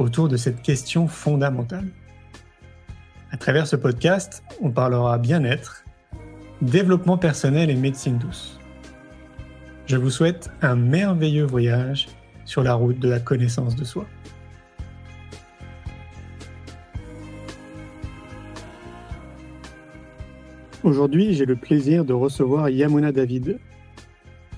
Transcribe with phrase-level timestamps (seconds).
[0.00, 1.86] autour de cette question fondamentale.
[3.30, 5.84] À travers ce podcast, on parlera bien-être,
[6.62, 8.58] développement personnel et médecine douce.
[9.86, 12.08] Je vous souhaite un merveilleux voyage
[12.44, 14.06] sur la route de la connaissance de soi.
[20.82, 23.58] Aujourd'hui, j'ai le plaisir de recevoir Yamuna David.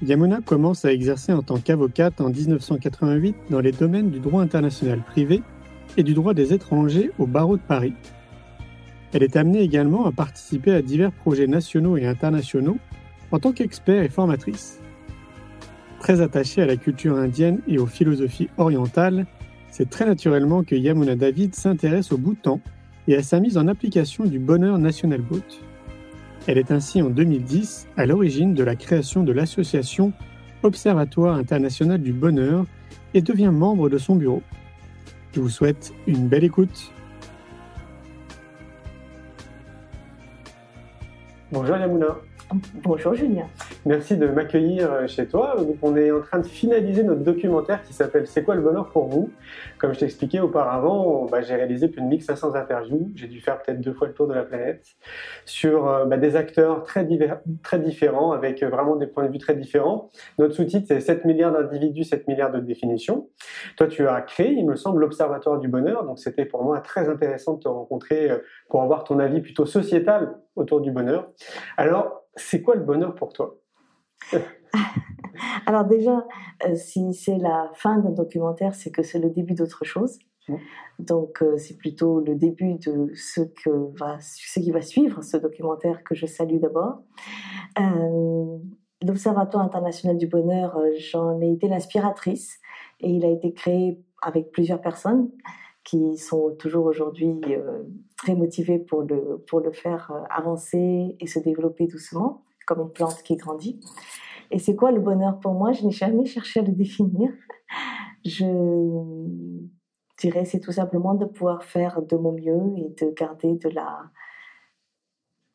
[0.02, 5.00] Yamuna commence à exercer en tant qu'avocate en 1988 dans les domaines du droit international
[5.00, 5.42] privé
[5.96, 7.94] et du droit des étrangers au barreau de Paris.
[9.12, 12.78] Elle est amenée également à participer à divers projets nationaux et internationaux
[13.30, 14.80] en tant qu'expert et formatrice.
[16.00, 19.26] Très attachée à la culture indienne et aux philosophies orientales,
[19.70, 22.60] c'est très naturellement que Yamuna David s'intéresse au Bhoutan
[23.06, 25.38] et à sa mise en application du bonheur national boat.
[26.48, 30.12] Elle est ainsi en 2010 à l'origine de la création de l'association
[30.64, 32.66] Observatoire international du bonheur
[33.14, 34.42] et devient membre de son bureau.
[35.32, 36.92] Je vous souhaite une belle écoute.
[41.50, 42.16] Bonjour Yamuna.
[42.84, 43.46] Bonjour Julien.
[43.86, 45.56] Merci de m'accueillir euh, chez toi.
[45.80, 49.06] on est en train de finaliser notre documentaire qui s'appelle C'est quoi le bonheur pour
[49.06, 49.30] vous?
[49.78, 53.10] Comme je t'expliquais auparavant, bah, j'ai réalisé plus de 1500 interviews.
[53.14, 54.84] J'ai dû faire peut-être deux fois le tour de la planète
[55.46, 57.08] sur euh, bah, des acteurs très,
[57.62, 60.10] très différents avec euh, vraiment des points de vue très différents.
[60.38, 63.28] Notre sous-titre, c'est 7 milliards d'individus, 7 milliards de définitions.
[63.78, 66.04] Toi, tu as créé, il me semble, l'Observatoire du bonheur.
[66.04, 68.30] Donc, c'était pour moi très intéressant de te rencontrer
[68.68, 71.30] pour avoir ton avis plutôt sociétal autour du bonheur.
[71.78, 73.58] Alors, c'est quoi le bonheur pour toi?
[75.66, 76.26] Alors déjà,
[76.66, 80.18] euh, si c'est la fin d'un documentaire, c'est que c'est le début d'autre chose.
[80.98, 85.36] Donc euh, c'est plutôt le début de ce, que va, ce qui va suivre ce
[85.36, 87.02] documentaire que je salue d'abord.
[87.78, 88.58] Euh,
[89.04, 92.60] L'Observatoire international du bonheur, j'en ai été l'inspiratrice
[93.00, 95.28] et il a été créé avec plusieurs personnes
[95.82, 97.40] qui sont toujours aujourd'hui
[98.22, 103.22] très motivées pour le, pour le faire avancer et se développer doucement comme une plante
[103.24, 103.80] qui grandit.
[104.52, 105.72] Et c'est quoi le bonheur pour moi?
[105.72, 107.30] Je n'ai jamais cherché à le définir.
[108.24, 108.46] Je
[110.18, 114.04] dirais c'est tout simplement de pouvoir faire de mon mieux et de garder de la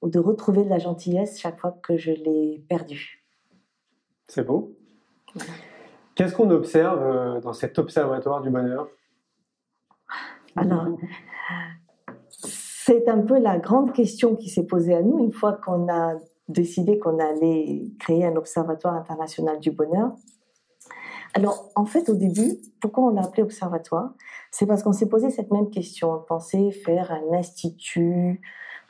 [0.02, 3.26] ou de retrouver de la gentillesse chaque fois que je l'ai perdue.
[4.28, 4.76] C'est beau.
[6.16, 8.90] Qu'est-ce qu'on observe euh, dans cet observatoire du bonheur?
[10.56, 10.88] Alors,
[12.88, 16.14] c'est un peu la grande question qui s'est posée à nous une fois qu'on a
[16.48, 20.14] décidé qu'on allait créer un observatoire international du bonheur.
[21.34, 24.14] Alors, en fait, au début, pourquoi on l'a appelé observatoire?
[24.52, 26.14] C'est parce qu'on s'est posé cette même question.
[26.14, 28.40] On pensait faire un institut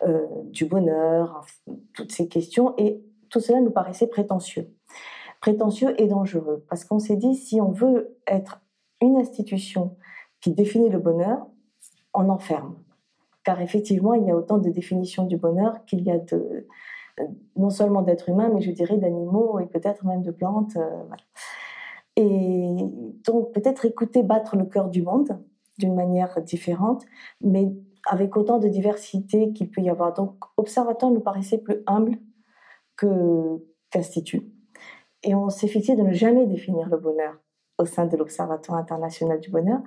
[0.05, 1.47] euh, du bonheur,
[1.95, 4.69] toutes ces questions, et tout cela nous paraissait prétentieux.
[5.41, 8.61] Prétentieux et dangereux, parce qu'on s'est dit, si on veut être
[9.01, 9.97] une institution
[10.39, 11.47] qui définit le bonheur,
[12.13, 12.75] on enferme.
[13.47, 16.67] Car effectivement, il y a autant de définitions du bonheur qu'il y a de,
[17.55, 20.75] non seulement d'êtres humains, mais je dirais d'animaux et peut-être même de plantes.
[20.75, 21.03] Euh,
[22.17, 22.75] et
[23.25, 25.39] donc peut-être écouter battre le cœur du monde
[25.77, 27.05] d'une manière différente,
[27.39, 27.71] mais
[28.05, 30.13] avec autant de diversité qu'il peut y avoir.
[30.13, 32.17] Donc Observatoire nous paraissait plus humble
[32.97, 34.51] qu'institut.
[35.23, 37.39] Et on s'est fixé de ne jamais définir le bonheur
[37.77, 39.79] au sein de l'Observatoire international du bonheur,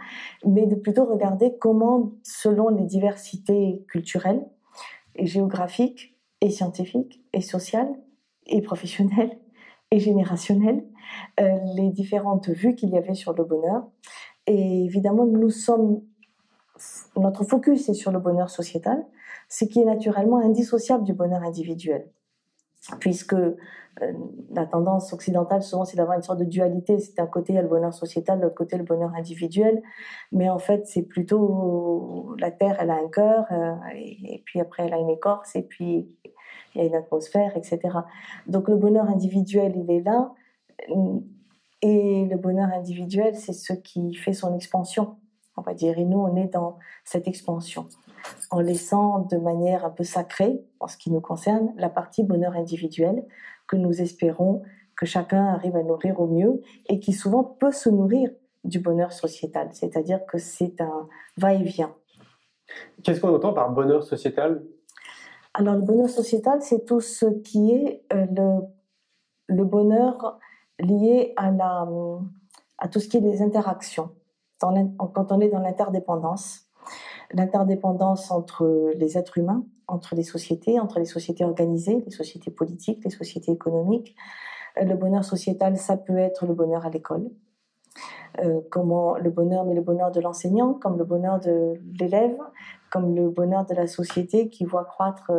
[0.44, 4.44] mais de plutôt regarder comment, selon les diversités culturelles
[5.18, 7.88] géographiques, et scientifique, et social,
[8.46, 9.38] et professionnel,
[9.90, 10.84] et générationnel,
[11.40, 13.86] euh, les différentes vues qu'il y avait sur le bonheur.
[14.46, 16.00] Et évidemment, nous sommes,
[17.16, 19.04] notre focus est sur le bonheur sociétal,
[19.48, 22.08] ce qui est naturellement indissociable du bonheur individuel
[22.98, 23.56] puisque euh,
[24.50, 27.92] la tendance occidentale souvent c'est d'avoir une sorte de dualité, c'est d'un côté le bonheur
[27.92, 29.82] sociétal, de l'autre côté le bonheur individuel,
[30.32, 34.84] mais en fait c'est plutôt la terre elle a un cœur euh, et, puis après
[34.86, 36.08] elle a une écorce et puis
[36.74, 37.80] il y a une atmosphère, etc.
[38.46, 40.32] Donc le bonheur individuel il est là
[41.82, 45.16] et le bonheur individuel c'est ce qui fait son expansion,
[45.60, 47.86] on va dire, et nous on est dans cette expansion
[48.50, 52.54] en laissant de manière un peu sacrée, en ce qui nous concerne, la partie bonheur
[52.54, 53.24] individuel
[53.68, 54.62] que nous espérons
[54.96, 58.30] que chacun arrive à nourrir au mieux et qui souvent peut se nourrir
[58.64, 61.08] du bonheur sociétal, c'est-à-dire que c'est un
[61.38, 61.94] va-et-vient.
[63.02, 64.62] Qu'est-ce qu'on entend par bonheur sociétal?
[65.54, 68.66] Alors le bonheur sociétal, c'est tout ce qui est euh, le,
[69.48, 70.38] le bonheur
[70.78, 71.88] lié à, la,
[72.78, 74.10] à tout ce qui est des interactions.
[74.60, 76.66] Quand on est dans l'interdépendance,
[77.32, 83.02] l'interdépendance entre les êtres humains, entre les sociétés, entre les sociétés organisées, les sociétés politiques,
[83.04, 84.14] les sociétés économiques.
[84.78, 87.30] Euh, le bonheur sociétal, ça peut être le bonheur à l'école,
[88.44, 92.38] euh, comment le bonheur, mais le bonheur de l'enseignant, comme le bonheur de l'élève,
[92.90, 95.30] comme le bonheur de la société qui voit croître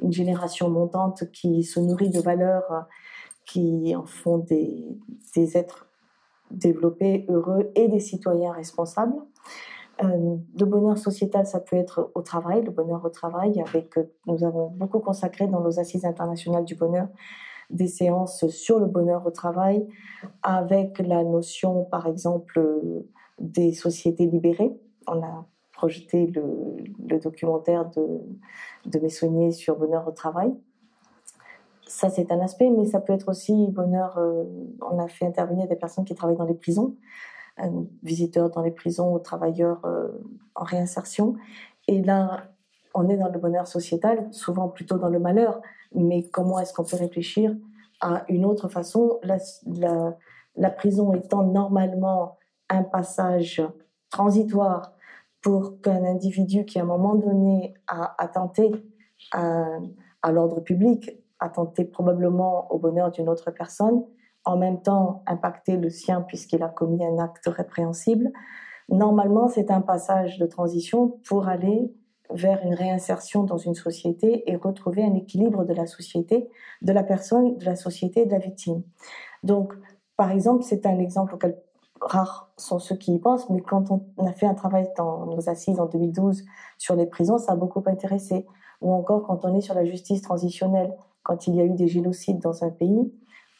[0.00, 2.86] une génération montante qui se nourrit de valeurs
[3.46, 4.98] qui en font des
[5.56, 5.86] êtres
[6.50, 9.14] développés, heureux et des citoyens responsables.
[10.02, 14.04] Euh, le bonheur sociétal, ça peut être au travail, le bonheur au travail, avec euh,
[14.26, 17.08] nous avons beaucoup consacré dans nos assises internationales du bonheur
[17.70, 19.86] des séances sur le bonheur au travail,
[20.42, 22.60] avec la notion, par exemple,
[23.38, 24.76] des sociétés libérées.
[25.06, 28.20] On a projeté le, documentaire de,
[28.86, 30.54] de Messonnier sur bonheur au travail.
[31.86, 34.16] Ça, c'est un aspect, mais ça peut être aussi bonheur.
[34.18, 34.44] Euh,
[34.80, 36.96] on a fait intervenir des personnes qui travaillent dans les prisons,
[38.02, 40.08] visiteurs dans les prisons, aux travailleurs euh,
[40.54, 41.36] en réinsertion.
[41.86, 42.48] Et là,
[42.94, 45.60] on est dans le bonheur sociétal, souvent plutôt dans le malheur.
[45.94, 47.54] Mais comment est-ce qu'on peut réfléchir
[48.00, 49.20] à une autre façon?
[49.22, 52.38] La, prison étant normalement
[52.70, 53.62] un passage
[54.10, 54.92] transitoire
[55.42, 58.72] pour qu'un individu qui, à un moment donné, a attenté
[59.32, 64.04] à l'ordre public, attenté probablement au bonheur d'une autre personne,
[64.44, 68.32] en même temps impacter le sien puisqu'il a commis un acte répréhensible.
[68.88, 71.94] Normalement, c'est un passage de transition pour aller
[72.30, 76.48] vers une réinsertion dans une société et retrouver un équilibre de la société,
[76.82, 78.82] de la personne, de la société et de la victime.
[79.42, 79.74] Donc,
[80.16, 81.56] par exemple, c'est un exemple auquel
[82.00, 85.48] rares sont ceux qui y pensent, mais quand on a fait un travail dans nos
[85.48, 86.44] assises en 2012
[86.78, 88.46] sur les prisons, ça a beaucoup intéressé.
[88.80, 90.94] Ou encore quand on est sur la justice transitionnelle,
[91.24, 93.12] quand il y a eu des génocides dans un pays,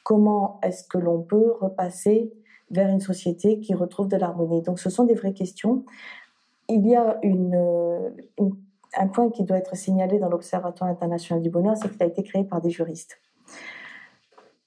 [0.05, 2.33] comment est-ce que l'on peut repasser
[2.71, 4.63] vers une société qui retrouve de l'harmonie?
[4.63, 5.85] Donc ce sont des vraies questions.
[6.69, 7.19] Il y a
[8.97, 12.23] un point qui doit être signalé dans l'Observatoire international du bonheur, c'est qu'il a été
[12.23, 13.19] créé par des juristes.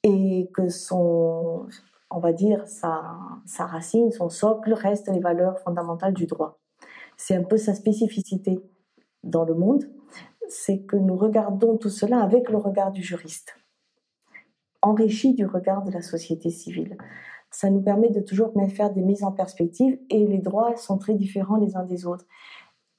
[0.03, 1.67] Et que son,
[2.09, 3.15] on va dire, sa,
[3.45, 6.59] sa racine, son socle reste les valeurs fondamentales du droit.
[7.15, 8.59] C'est un peu sa spécificité
[9.23, 9.85] dans le monde,
[10.49, 13.55] c'est que nous regardons tout cela avec le regard du juriste
[14.81, 16.97] enrichi du regard de la société civile.
[17.51, 21.13] Ça nous permet de toujours faire des mises en perspective et les droits sont très
[21.13, 22.25] différents les uns des autres.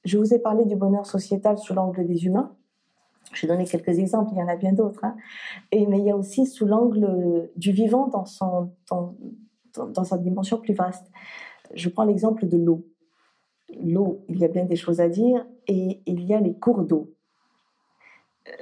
[0.05, 2.55] Je vous ai parlé du bonheur sociétal sous l'angle des humains.
[3.33, 5.03] J'ai donné quelques exemples, il y en a bien d'autres.
[5.03, 5.15] Hein.
[5.71, 9.15] Mais il y a aussi sous l'angle du vivant dans, son, dans,
[9.75, 11.11] dans sa dimension plus vaste.
[11.75, 12.87] Je prends l'exemple de l'eau.
[13.83, 16.83] L'eau, il y a bien des choses à dire et il y a les cours
[16.83, 17.13] d'eau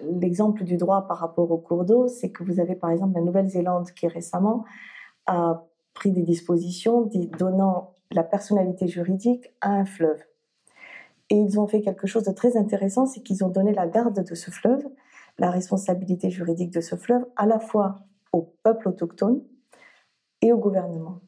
[0.01, 3.22] l'exemple du droit par rapport au cours d'eau, c'est que vous avez par exemple la
[3.22, 4.66] Nouvelle-Zélande qui récemment
[5.25, 5.63] a
[5.94, 10.22] pris des dispositions donnant la personnalité juridique à un fleuve.
[11.30, 14.24] Et ils ont fait quelque chose de très intéressant, c'est qu'ils ont donné la garde
[14.24, 14.88] de ce fleuve,
[15.38, 17.95] la responsabilité juridique de ce fleuve, à la fois
[18.31, 19.42] au peuple autochtone
[20.42, 21.19] et au gouvernement.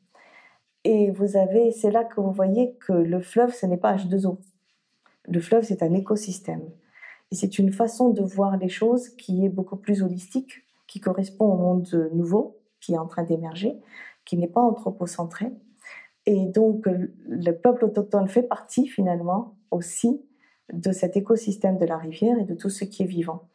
[0.85, 4.37] Et vous avez, c'est là que vous voyez que le fleuve, ce n'est pas H2O.
[5.25, 6.69] Le fleuve, c'est un écosystème.
[7.31, 11.57] C'est une façon de voir les choses qui est beaucoup plus holistique, qui correspond au
[11.57, 13.79] monde nouveau qui est en train d'émerger,
[14.25, 15.51] qui n'est pas anthropocentré.
[16.25, 20.21] Et donc, le peuple autochtone fait partie finalement aussi
[20.71, 23.49] de cet écosystème de la rivière et de tout ce qui est vivant.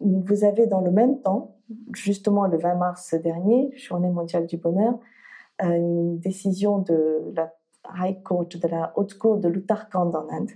[0.00, 1.56] Vous avez dans le même temps,
[1.92, 4.98] justement le 20 mars dernier, Journée mondiale du bonheur,
[5.58, 7.52] une décision de la
[7.96, 10.50] High Court, de la Haute Cour de l'Uttarakhand en Inde,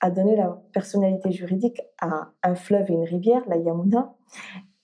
[0.00, 4.14] a donné la personnalité juridique à un fleuve et une rivière, la Yamuna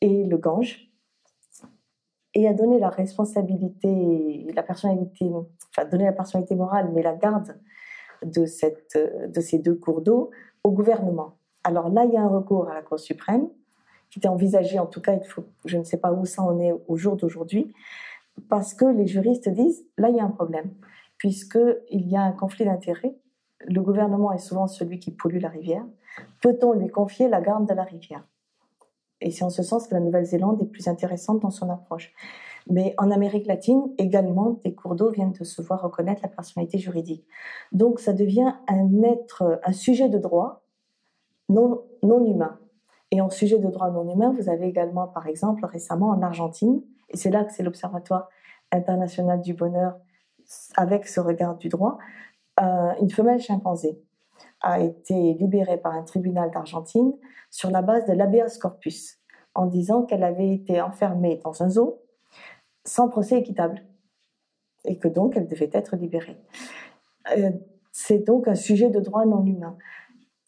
[0.00, 0.90] et le Gange,
[2.34, 5.30] et a donné la responsabilité, la personnalité,
[5.70, 7.58] enfin donné la personnalité morale, mais la garde
[8.24, 10.30] de, cette, de ces deux cours d'eau
[10.64, 11.36] au gouvernement.
[11.64, 13.48] Alors là, il y a un recours à la Cour suprême
[14.10, 16.60] qui était envisagé, en tout cas, il faut, je ne sais pas où ça en
[16.60, 17.72] est au jour d'aujourd'hui,
[18.48, 20.70] parce que les juristes disent, là, il y a un problème,
[21.18, 23.14] puisqu'il y a un conflit d'intérêts
[23.66, 25.84] le gouvernement est souvent celui qui pollue la rivière.
[26.40, 28.26] Peut-on lui confier la garde de la rivière?
[29.20, 32.12] Et c'est en ce sens que la Nouvelle-Zélande est plus intéressante dans son approche.
[32.68, 36.78] Mais en Amérique latine, également, des cours d'eau viennent de se voir reconnaître la personnalité
[36.78, 37.26] juridique.
[37.72, 40.62] Donc ça devient un être, un sujet de droit
[41.48, 42.58] non, non humain.
[43.10, 46.82] Et en sujet de droit non humain, vous avez également, par exemple, récemment en Argentine,
[47.10, 48.28] et c'est là que c'est l'Observatoire
[48.70, 49.98] international du bonheur
[50.76, 51.98] avec ce regard du droit,
[52.58, 53.98] une femelle chimpanzé
[54.60, 57.12] a été libérée par un tribunal d'Argentine
[57.50, 59.18] sur la base de l'habeas corpus,
[59.54, 62.00] en disant qu'elle avait été enfermée dans un zoo
[62.84, 63.82] sans procès équitable
[64.84, 66.36] et que donc elle devait être libérée.
[67.36, 67.50] Euh,
[67.92, 69.76] c'est donc un sujet de droit non humain.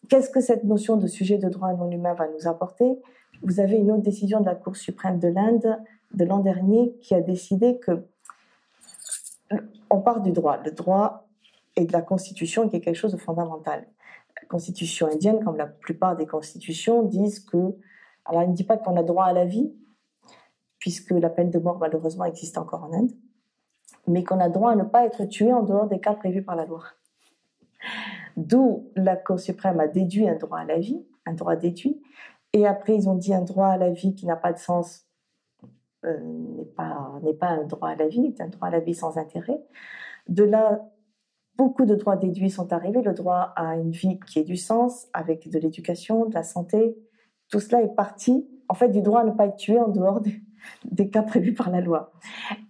[0.09, 2.99] Qu'est-ce que cette notion de sujet de droit non humain va nous apporter?
[3.43, 5.77] Vous avez une autre décision de la Cour suprême de l'Inde
[6.13, 8.05] de l'an dernier qui a décidé que
[9.89, 10.57] on part du droit.
[10.63, 11.24] Le droit
[11.75, 13.87] et de la Constitution qui est quelque chose de fondamental.
[14.41, 17.75] La Constitution indienne, comme la plupart des constitutions, disent que,
[18.25, 19.73] alors elle ne dit pas qu'on a droit à la vie,
[20.79, 23.11] puisque la peine de mort malheureusement existe encore en Inde,
[24.07, 26.55] mais qu'on a droit à ne pas être tué en dehors des cas prévus par
[26.55, 26.83] la loi.
[28.37, 32.01] D'où la Cour suprême a déduit un droit à la vie, un droit déduit,
[32.53, 35.05] et après ils ont dit un droit à la vie qui n'a pas de sens
[36.05, 38.93] euh, n'est pas, pas un droit à la vie, c'est un droit à la vie
[38.93, 39.59] sans intérêt.
[40.27, 40.87] De là,
[41.57, 43.01] beaucoup de droits déduits sont arrivés.
[43.01, 46.97] Le droit à une vie qui ait du sens, avec de l'éducation, de la santé.
[47.49, 50.21] Tout cela est parti, en fait, du droit à ne pas être tué en dehors
[50.85, 52.11] des, cas prévus par la loi.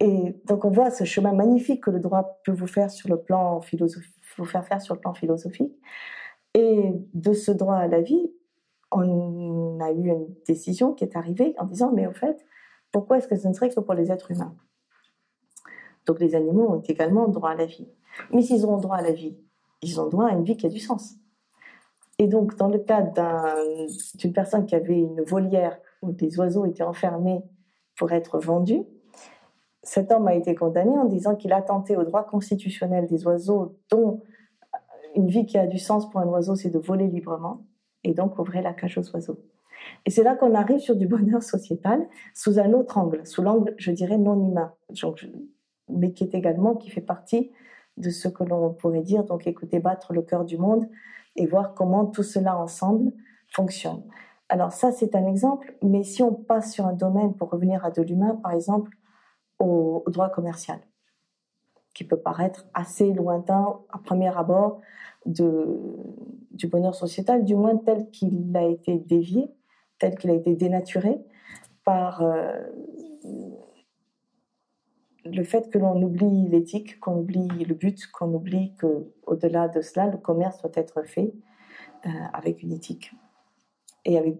[0.00, 3.20] Et donc, on voit ce chemin magnifique que le droit peut vous faire sur le
[3.20, 5.72] plan philosophique, vous faire faire sur le plan philosophique.
[6.54, 8.30] Et de ce droit à la vie,
[8.92, 12.44] on a eu une décision qui est arrivée en disant, mais au fait,
[12.92, 14.54] pourquoi est-ce que ce ne serait que pour les êtres humains?
[16.06, 17.88] Donc les animaux ont également droit à la vie.
[18.32, 19.36] Mais s'ils ont droit à la vie,
[19.82, 21.14] ils ont droit à une vie qui a du sens.
[22.18, 23.02] Et donc, dans le cas
[24.14, 27.42] d'une personne qui avait une volière où des oiseaux étaient enfermés
[27.96, 28.84] pour être vendus,
[29.82, 33.76] cet homme a été condamné en disant qu'il a tenté au droit constitutionnel des oiseaux,
[33.90, 34.22] dont
[35.14, 37.64] une vie qui a du sens pour un oiseau, c'est de voler librement,
[38.02, 39.38] et donc ouvrir la cage aux oiseaux.
[40.04, 43.74] Et c'est là qu'on arrive sur du bonheur sociétal sous un autre angle, sous l'angle,
[43.78, 44.72] je dirais, non humain,
[45.88, 47.52] mais qui est également, qui fait partie
[47.96, 50.88] de ce que l'on pourrait dire, donc écouter battre le cœur du monde
[51.36, 53.12] et voir comment tout cela ensemble
[53.48, 54.02] fonctionne.
[54.48, 57.90] Alors ça, c'est un exemple, mais si on passe sur un domaine, pour revenir à
[57.90, 58.92] de l'humain, par exemple,
[59.58, 60.78] au, droit commercial,
[61.94, 64.80] qui peut paraître assez lointain à premier abord
[65.24, 65.80] de,
[66.52, 69.50] du bonheur sociétal, du moins tel qu'il a été dévié,
[69.98, 71.18] tel qu'il a été dénaturé
[71.84, 72.52] par euh,
[75.30, 79.80] le fait que l'on oublie l'éthique, qu'on oublie le but, qu'on oublie que au-delà de
[79.80, 81.34] cela, le commerce doit être fait
[82.06, 83.12] euh, avec une éthique
[84.04, 84.38] et avec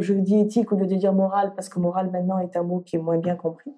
[0.00, 2.80] je dis éthique au lieu de dire morale parce que morale maintenant est un mot
[2.80, 3.72] qui est moins bien compris.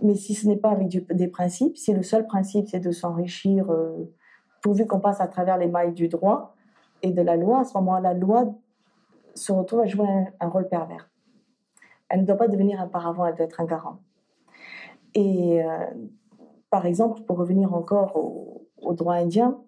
[0.00, 3.70] Mais si ce n'est pas avec des principes, si le seul principe c'est de s'enrichir
[3.70, 4.12] euh,
[4.62, 6.54] pourvu qu'on passe à travers les mailles du droit
[7.02, 8.54] et de la loi, à ce moment-là, la loi
[9.34, 10.06] se retrouve à jouer
[10.40, 11.10] un, rôle pervers.
[12.08, 13.98] Elle ne doit pas devenir un paravent, elle doit être un garant.
[15.14, 15.86] Et euh,
[16.70, 19.60] par exemple, pour revenir encore au, droit indien,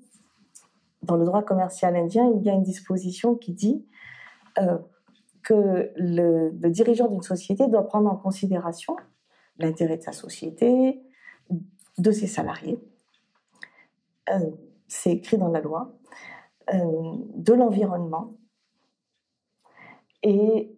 [1.03, 3.87] dans le droit commercial indien, il y a une disposition qui dit
[4.59, 4.79] euh,
[5.43, 8.97] que le, dirigeant d'une société doit prendre en considération
[9.59, 11.01] l'intérêt de sa société,
[11.99, 12.79] de ses salariés.
[14.31, 14.51] Euh,
[14.89, 15.93] c'est écrit dans la loi,
[16.73, 18.35] de l'environnement,
[20.23, 20.75] et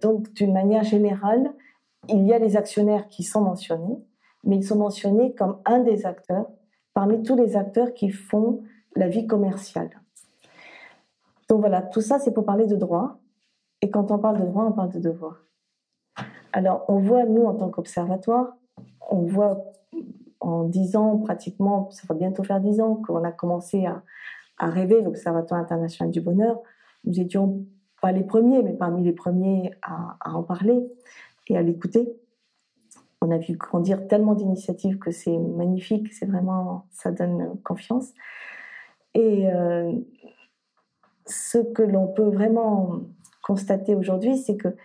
[0.00, 1.52] donc, d'une manière générale,
[2.08, 3.98] il y a les actionnaires qui sont mentionnés,
[4.44, 6.46] mais ils sont mentionnés comme un des acteurs
[6.92, 8.62] parmi tous les acteurs qui font
[8.94, 9.90] la vie commerciale.
[11.48, 13.18] Donc voilà, tout ça, c'est pour parler de droit.
[13.82, 15.44] Et quand on parle de droit, on parle de devoir.
[16.52, 18.56] Alors, on voit, nous, en tant qu'observatoire,
[19.10, 19.64] on voit
[20.40, 24.02] en dix ans, pratiquement, ça va bientôt faire dix ans qu'on a commencé à,
[24.58, 26.60] à rêver l'Observatoire international du bonheur.
[27.04, 27.64] Nous étions
[28.00, 30.86] pas les premiers, mais parmi les premiers à, en parler
[31.48, 32.08] et à l'écouter.
[33.20, 38.12] On a vu grandir tellement d'initiatives que c'est magnifique, c'est vraiment, ça donne confiance.
[39.14, 39.92] Et euh,
[41.26, 43.00] ce que l'on peut vraiment
[43.42, 44.76] constater aujourd'hui, c'est que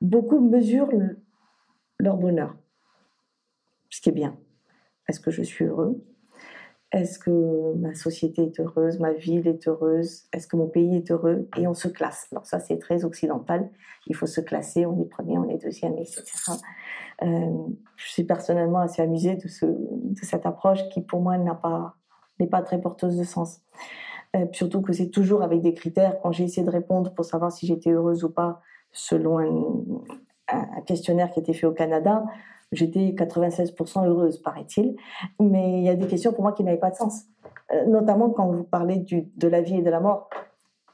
[0.00, 0.90] beaucoup mesurent
[1.98, 2.56] leur bonheur,
[3.90, 4.36] ce qui est bien.
[5.08, 6.02] Est-ce que je suis heureux
[6.94, 11.10] est-ce que ma société est heureuse, ma ville est heureuse, est-ce que mon pays est
[11.10, 11.48] heureux?
[11.56, 12.28] Et on se classe.
[12.30, 13.68] Alors ça, c'est très occidental.
[14.06, 16.22] Il faut se classer, on est premier, on est deuxième, etc.
[17.22, 17.26] Euh,
[17.96, 22.62] je suis personnellement assez amusée de, ce, de cette approche qui, pour moi, n'est pas
[22.62, 23.60] très porteuse de sens.
[24.36, 26.20] Euh, surtout que c'est toujours avec des critères.
[26.22, 28.60] Quand j'ai essayé de répondre pour savoir si j'étais heureuse ou pas,
[28.92, 32.24] selon un, un questionnaire qui était fait au Canada,
[32.74, 34.96] J'étais 96% heureuse, paraît-il.
[35.40, 37.24] Mais il y a des questions pour moi qui n'avaient pas de sens.
[37.72, 40.28] Euh, notamment quand vous parlez de la vie et de la mort.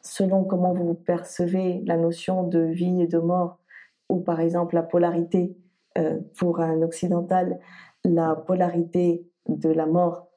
[0.02, 3.58] Selon comment vous percevez la notion de vie et de mort,
[4.08, 5.56] ou par exemple la polarité,
[5.98, 7.58] euh, pour un occidental,
[8.04, 10.28] la polarité de la mort,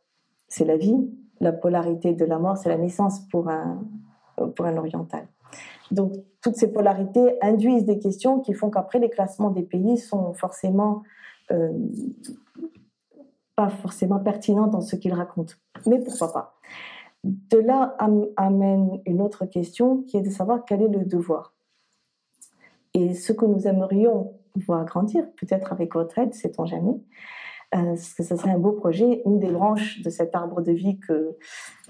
[0.48, 1.10] c'est la vie.
[1.40, 3.84] La polarité de la mort, c'est la naissance pour un,
[4.56, 5.28] pour un oriental.
[5.92, 10.34] Donc, toutes ces polarités induisent des questions qui font qu'après, les classements des pays sont
[10.34, 11.04] forcément
[13.56, 15.54] pas forcément pertinents dans ce qu'ils racontent.
[15.86, 16.56] Mais pourquoi pas
[17.24, 17.96] De là
[18.38, 21.54] amène une autre question qui est de savoir quel est le devoir.
[22.94, 27.00] Et ce que nous aimerions voir grandir, peut-être avec votre aide, sait-on jamais,
[27.76, 29.24] euh, que ce serait un beau projet.
[29.26, 31.36] Une des branches de cet arbre de vie que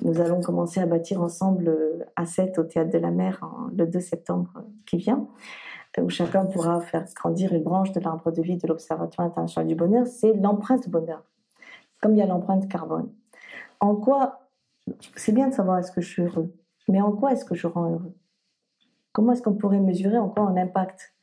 [0.01, 3.45] nous allons commencer à bâtir ensemble euh, à 7 au Théâtre de la Mer
[3.75, 5.27] le 2 septembre qui vient,
[6.01, 9.75] où chacun pourra faire grandir une branche de l'arbre de vie de l'Observatoire international du
[9.75, 11.23] bonheur, c'est l'empreinte bonheur,
[12.01, 13.11] comme il y a l'empreinte carbone.
[13.79, 14.49] En quoi,
[15.15, 16.53] c'est bien de savoir est-ce que je suis heureux,
[16.87, 18.15] mais en quoi est-ce que je rends heureux?
[19.11, 21.13] Comment est-ce qu'on pourrait mesurer en quoi on impacte?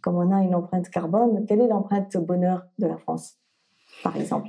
[0.00, 3.40] Comme on a une empreinte carbone, quelle est l'empreinte bonheur de la France
[4.02, 4.48] par exemple?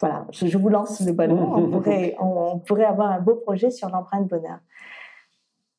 [0.00, 1.54] voilà, je, vous lance le ballon.
[1.54, 4.58] on, pourrait, on, pourrait avoir un beau projet sur l'empreinte bonheur.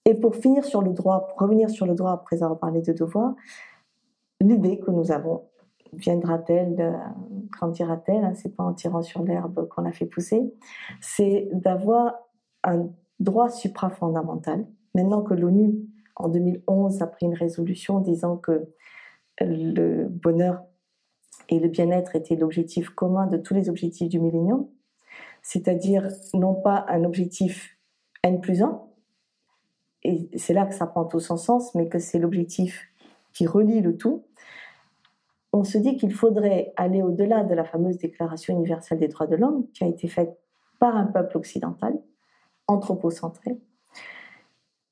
[0.05, 2.93] Et pour finir sur le droit, pour revenir sur le droit après avoir parlé de
[2.93, 3.33] devoir,
[4.39, 5.43] l'idée que nous avons
[5.93, 6.91] viendra-t-elle, euh,
[7.51, 10.53] grandira-t-elle hein, C'est pas en tirant sur l'herbe qu'on a fait pousser.
[11.01, 12.15] C'est d'avoir
[12.63, 14.67] un droit suprafondamental.
[14.93, 15.75] Maintenant que l'ONU,
[16.15, 18.67] en 2011, a pris une résolution disant que
[19.39, 20.63] le bonheur
[21.49, 24.67] et le bien-être était l'objectif commun de tous les objectifs du millénium,
[25.41, 27.77] c'est-à-dire non pas un objectif
[28.23, 28.81] N plus 1,
[30.05, 32.87] et c'est là que ça prend tout son sens, mais que c'est l'objectif
[33.33, 34.23] qui relie le tout,
[35.51, 39.35] on se dit qu'il faudrait aller au-delà de la fameuse Déclaration universelle des droits de
[39.35, 40.37] l'homme qui a été faite
[40.79, 41.97] par un peuple occidental,
[42.67, 43.57] anthropocentré,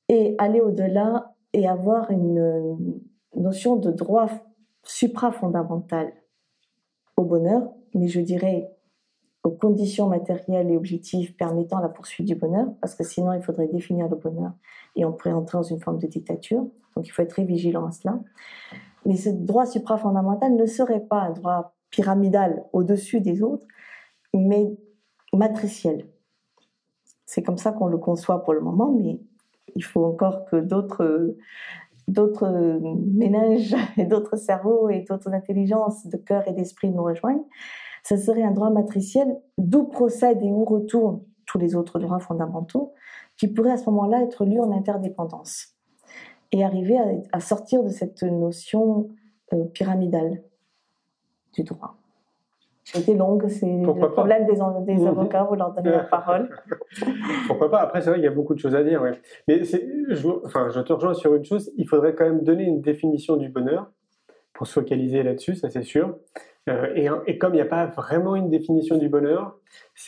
[0.08, 2.98] et aller au-delà et avoir une
[3.36, 4.28] notion de droit
[4.82, 6.12] suprafondamental
[7.16, 8.73] au bonheur, mais je dirais
[9.44, 13.68] aux conditions matérielles et objectives permettant la poursuite du bonheur, parce que sinon il faudrait
[13.68, 14.52] définir le bonheur
[14.96, 16.66] et on pourrait entrer dans une forme de dictature.
[16.96, 18.18] Donc il faut être très vigilant à cela.
[19.04, 23.66] Mais ce droit suprafondamental ne serait pas un droit pyramidal au-dessus des autres,
[24.32, 24.74] mais
[25.34, 26.06] matriciel.
[27.26, 29.20] C'est comme ça qu'on le conçoit pour le moment, mais
[29.76, 31.36] il faut encore que d'autres
[32.06, 32.80] d'autres
[33.14, 37.44] ménages et d'autres cerveaux et d'autres intelligences de cœur et d'esprit nous rejoignent,
[38.06, 42.92] ce serait un droit matriciel d'où procèdent et où retournent tous les autres droits fondamentaux
[43.36, 45.74] qui pourraient à ce moment-là être lus en interdépendance
[46.52, 46.96] et arriver
[47.32, 49.08] à, sortir de cette notion
[49.52, 50.42] euh, pyramidale
[51.52, 51.96] du droit.
[52.94, 54.52] Été longue, c'est le problème des,
[54.84, 55.06] des mhm.
[55.06, 56.50] avocats, vous leur donnez la parole.
[57.46, 57.80] Pourquoi pas?
[57.80, 59.02] Après, c'est vrai qu'il y a beaucoup de choses à dire.
[59.48, 62.82] Mais je, enfin, je te rejoins sur une chose, il faudrait quand même donner une
[62.82, 63.90] définition du bonheur
[64.52, 66.18] pour se focaliser là-dessus, ça c'est sûr.
[66.68, 69.58] Euh, et, comme il n'y a pas vraiment une définition du bonheur,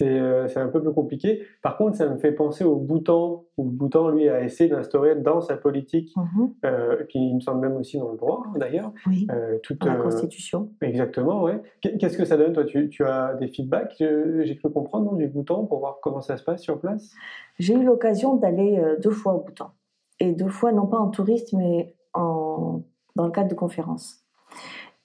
[0.01, 1.43] euh, c'est un peu plus compliqué.
[1.63, 5.17] Par contre, ça me fait penser au Bhoutan, où le Bhoutan, lui, a essayé d'instaurer
[5.17, 6.55] dans sa politique, mhm.
[6.65, 8.93] euh, et puis il me semble même aussi dans le droit, hein, d'ailleurs.
[9.07, 9.27] Oui,
[9.63, 10.71] toute, dans la Constitution.
[10.81, 11.61] Exactement, ouais.
[11.81, 15.29] Qu'est-ce que ça donne, toi tu, tu, as des feedbacks, j'ai cru comprendre, non, du
[15.29, 17.13] Bhoutan, pour voir comment ça se passe sur place?
[17.59, 19.73] J'ai eu l'occasion d'aller deux fois au Bhoutan.
[20.21, 22.83] Et deux fois, non pas en touriste, mais en,
[23.15, 24.26] dans le cadre de conférences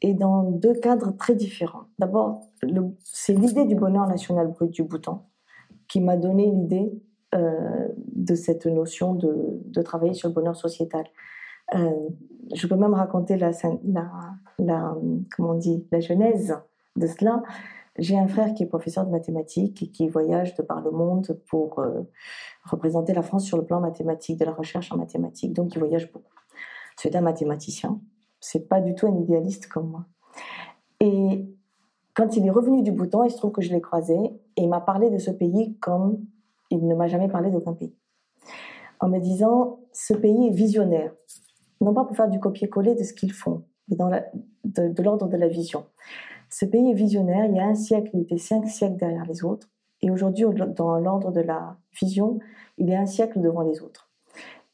[0.02, 1.86] et dans deux cadres très différents.
[2.00, 2.42] D'abord,
[3.04, 5.28] c'est l'idée du bonheur national brut du Bhoutan
[5.88, 6.92] qui m'a donné l'idée
[7.36, 11.06] euh, de cette notion de, travailler sur le bonheur sociétal.
[11.76, 12.10] Euh,
[12.54, 13.52] je peux même raconter la,
[15.36, 15.60] comment on
[15.92, 16.56] la genèse
[16.96, 17.44] de cela.
[17.98, 21.40] J'ai un frère qui est professeur de mathématiques et qui voyage de par le monde
[21.50, 22.02] pour euh,
[22.64, 25.54] représenter la France sur le plan mathématique, de la recherche en mathématiques.
[25.54, 26.34] Donc, il voyage beaucoup.
[26.96, 28.00] C'est un mathématicien
[28.42, 30.06] c'est pas du tout un idéaliste comme moi.
[31.00, 31.48] Et
[32.14, 34.70] quand il est revenu du Bhoutan, il se trouve que je l'ai croisé et il
[34.70, 36.26] m'a parlé de ce pays comme
[36.70, 37.96] il ne m'a jamais parlé d'aucun pays.
[39.00, 41.14] En me disant, ce pays est visionnaire.
[41.80, 44.10] Non pas pour faire du copier-coller de ce qu'ils font, mais dans
[44.64, 45.86] de, l'ordre de la vision.
[46.50, 47.46] Ce pays est visionnaire.
[47.46, 49.70] Il y a un siècle, il était cinq siècles derrière les autres.
[50.02, 52.40] Et aujourd'hui, dans l'ordre de la vision,
[52.78, 54.12] il est un siècle devant les autres.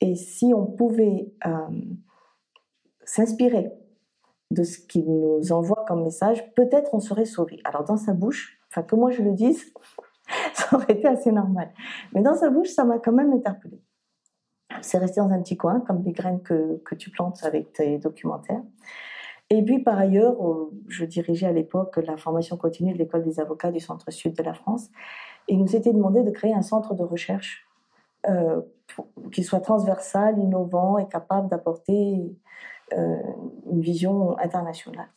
[0.02, 1.52] Et si on pouvait euh,
[3.08, 3.72] s'inspirer
[4.52, 7.60] de ce qu'il nous envoie comme message, peut-être on serait sauvé.
[7.64, 9.74] Alors dans sa bouche, enfin que moi je le dise,
[10.54, 11.72] ça aurait été assez normal.
[12.14, 13.82] Mais dans sa bouche, ça m'a quand même interpellé.
[14.82, 18.62] C'est resté dans un petit coin, comme les graines que, tu plantes avec tes documentaires.
[19.50, 20.36] Et puis par ailleurs,
[20.88, 24.54] je dirigeais à l'époque la formation continue de l'école des avocats du centre-sud de la
[24.54, 24.90] France.
[25.48, 27.66] Et il nous était demandé de créer un centre de recherche
[28.28, 28.62] euh,
[29.32, 32.36] qui soit transversal, innovant et capable d'apporter euh,
[32.92, 35.10] une vision internationale.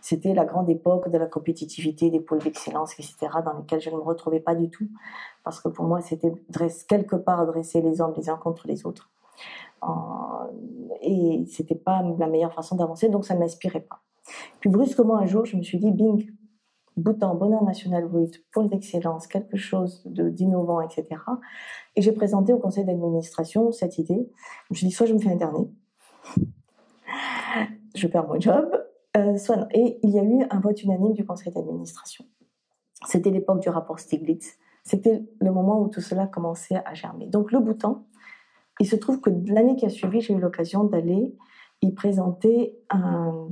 [0.00, 3.96] C'était la grande époque de la compétitivité, des pôles d'excellence, etc., dans lesquels je ne
[3.96, 4.88] me retrouvais pas du tout,
[5.44, 6.32] parce que pour moi, c'était
[6.88, 9.10] quelque part dresser les uns contre les autres.
[11.02, 14.00] et c'était pas la meilleure façon d'avancer, donc ça ne m'inspirait pas.
[14.60, 16.30] Puis brusquement, un jour, je me suis dit, bing,
[16.96, 21.06] Bhoutan, bonheur national brut, pôle d'excellence, quelque chose d'innovant, etc.
[21.96, 24.28] Et j'ai présenté au conseil d'administration cette idée.
[24.68, 25.70] Je me suis dit, soit je me fais interner,
[27.94, 28.70] je perds mon job,
[29.16, 29.36] euh,
[29.72, 32.24] Et il y a eu un vote unanime du conseil d'administration.
[33.06, 34.58] C'était l'époque du rapport Stiglitz.
[34.84, 37.26] C'était le moment où tout cela commençait à germer.
[37.26, 38.06] Donc le Bhoutan,
[38.78, 41.34] il se trouve que l'année qui a suivi, j'ai eu l'occasion d'aller
[41.82, 43.48] y présenter un,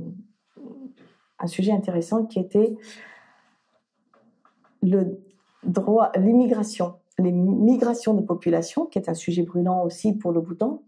[1.39, 2.77] un sujet intéressant qui était
[4.81, 5.19] le
[5.63, 10.83] droit, l'immigration, les migrations de population, qui est un sujet brûlant aussi pour le Bhoutan,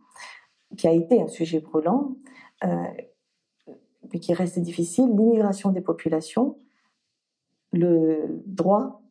[0.77, 2.15] qui a été un sujet brûlant,
[2.63, 2.67] euh,
[4.13, 6.57] mais qui reste difficile, l'immigration des populations,
[7.71, 9.01] le droit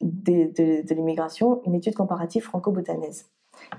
[0.00, 3.30] de, l'immigration, une étude comparative franco-bhoutanaise.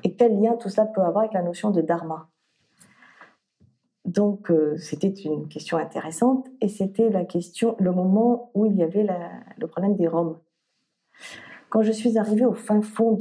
[0.03, 2.29] Et quel lien tout cela peut avoir avec la notion de dharma?
[4.05, 8.83] Donc, euh, c'était une question intéressante et c'était la question, le moment où il y
[8.83, 9.05] avait
[9.57, 10.39] le problème des Roms.
[11.69, 13.17] Quand je suis arrivée au fin fond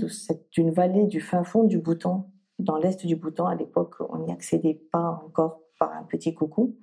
[0.52, 4.32] d'une vallée du fin fond du Bhoutan, dans l'est du Bhoutan, à l'époque, on n'y
[4.32, 6.76] accédait pas encore par un petit coucou,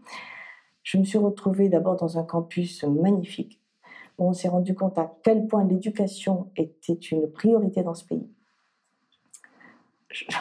[0.84, 3.62] je me suis retrouvée d'abord dans un campus magnifique
[4.18, 8.30] où on s'est rendu compte à quel point l'éducation était une priorité dans ce pays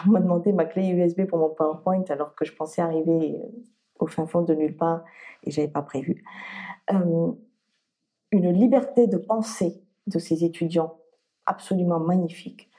[0.06, 3.62] on m'a demandé ma clé USB pour mon PowerPoint alors que je pensais arriver euh,
[3.98, 5.04] au fin fond de nulle part
[5.42, 6.24] et j'avais pas prévu.
[6.92, 7.32] Euh,
[8.30, 10.98] une liberté de pensée de ces étudiants
[11.46, 12.70] absolument magnifique,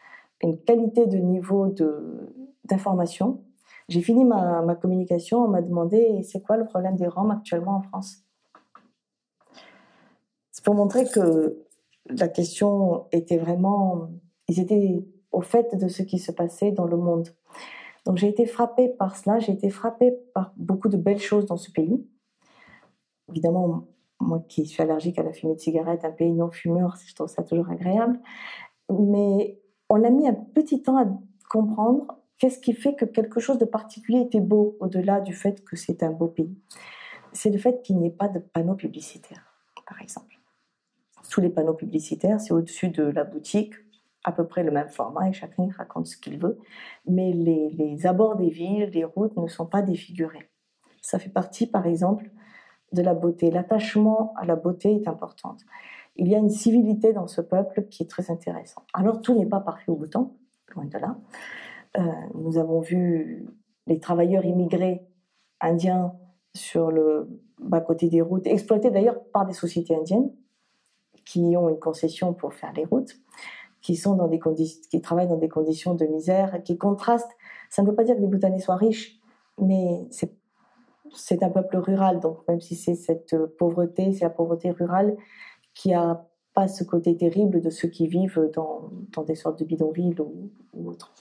[0.41, 1.67] une qualité de niveau
[2.65, 3.43] d'information.
[3.87, 7.77] J'ai fini ma, ma, communication, on m'a demandé c'est quoi le problème des Roms actuellement
[7.77, 8.23] en France?
[10.51, 11.65] C'est pour montrer que
[12.09, 14.09] la question était vraiment,
[14.47, 17.29] ils étaient au fait de ce qui se passait dans le monde.
[18.05, 21.57] Donc j'ai été frappée par cela, j'ai été frappée par beaucoup de belles choses dans
[21.57, 22.07] ce pays.
[23.29, 23.87] Évidemment,
[24.19, 27.27] moi qui suis allergique à la fumée de cigarette, un pays non fumeur, je trouve
[27.27, 28.19] ça toujours agréable.
[28.89, 31.05] Mais on a mis un petit temps à
[31.49, 35.75] comprendre qu'est-ce qui fait que quelque chose de particulier était beau, au-delà du fait que
[35.75, 36.57] c'est un beau pays?
[37.33, 39.53] C'est le fait qu'il n'y ait pas de panneaux publicitaires,
[39.87, 40.39] par exemple.
[41.29, 43.73] Tous les panneaux publicitaires, c'est au-dessus de la boutique,
[44.23, 46.57] à peu près le même format et chacun raconte ce qu'il veut.
[47.07, 50.49] Mais les, abords des villes, les routes ne sont pas défigurés.
[51.01, 52.31] Ça fait partie, par exemple,
[52.91, 53.51] de la beauté.
[53.51, 55.57] L'attachement à la beauté est important.
[56.15, 58.85] Il y a une civilité dans ce peuple qui est très intéressante.
[58.93, 60.31] Alors tout n'est pas parfait au bouton,
[60.73, 61.17] loin de là.
[61.97, 62.01] Euh,
[62.33, 63.45] nous avons vu
[63.87, 65.05] les travailleurs immigrés
[65.61, 66.13] indiens
[66.53, 67.27] sur le
[67.59, 70.31] bas-côté des routes, exploités d'ailleurs par des sociétés indiennes
[71.25, 73.17] qui ont une concession pour faire les routes
[73.85, 77.35] qui travaillent dans des conditions de misère, qui contrastent.
[77.69, 79.19] Ça ne veut pas dire que les Bhoutanais soient riches,
[79.61, 80.07] mais
[81.13, 85.15] c'est un peuple rural, donc même si c'est cette pauvreté, c'est la pauvreté rurale
[85.73, 89.65] qui a pas ce côté terrible de ceux qui vivent dans, dans des sortes de
[89.65, 91.13] bidonvilles ou, ou autres.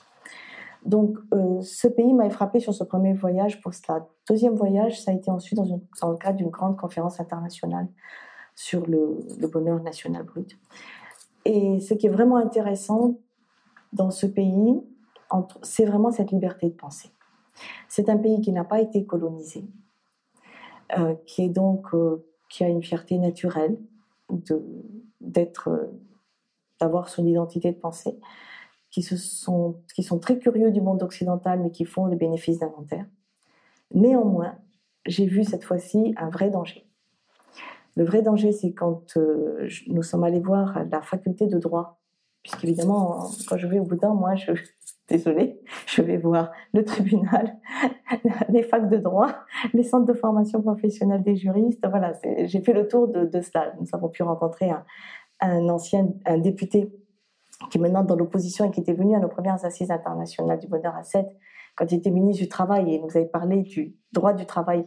[0.85, 4.07] Donc, euh, ce pays m'a frappé sur ce premier voyage pour cela.
[4.29, 7.87] Deuxième voyage, ça a été ensuite dans, dans le cadre d'une grande conférence internationale
[8.55, 10.57] sur le, bonheur national brut.
[11.43, 13.19] Et ce qui est vraiment intéressant
[13.93, 14.81] dans ce pays,
[15.61, 17.11] c'est vraiment cette liberté de penser.
[17.87, 19.65] C'est un pays qui n'a pas été colonisé,
[20.97, 23.77] euh, qui est donc euh, qui a une fierté naturelle
[25.21, 25.89] d'être,
[26.79, 28.17] d'avoir son identité de pensée,
[29.01, 33.05] qui sont très curieux du monde occidental, mais qui font le bénéfice d'inventaire.
[33.93, 34.55] Néanmoins,
[35.05, 36.85] j'ai vu cette fois-ci un vrai danger.
[37.95, 41.99] Le vrai danger, c'est quand euh, nous sommes allés voir la faculté de droit,
[42.43, 44.51] puisqu'évidemment, quand je vais au Boudin, moi, je,
[45.07, 47.57] désolée, je vais voir le tribunal,
[48.49, 49.33] les facs de droit,
[49.73, 51.87] les centres de formation professionnelle des juristes.
[51.87, 52.13] Voilà,
[52.45, 53.73] j'ai fait le tour de, de, cela.
[53.79, 54.83] Nous avons pu rencontrer un,
[55.39, 56.91] un ancien, un député
[57.69, 60.67] qui est maintenant dans l'opposition et qui était venu à nos premières assises internationales du
[60.67, 61.25] bonheur à 7
[61.75, 64.85] quand il était ministre du Travail et nous avait parlé du droit du travail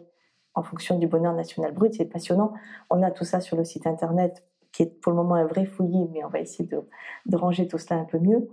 [0.54, 1.94] en fonction du bonheur national brut.
[1.94, 2.52] C'est passionnant.
[2.90, 5.64] On a tout ça sur le site internet qui est pour le moment un vrai
[5.64, 8.48] fouillis, mais on va essayer de, ranger tout cela un peu mieux.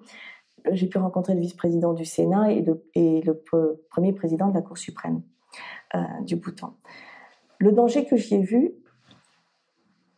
[0.72, 3.44] J'ai pu rencontrer le vice-président du Sénat et le,
[3.90, 5.22] premier président de la Cour suprême
[5.94, 6.76] euh, du Bhoutan.
[7.60, 8.74] Le danger que j'y ai vu,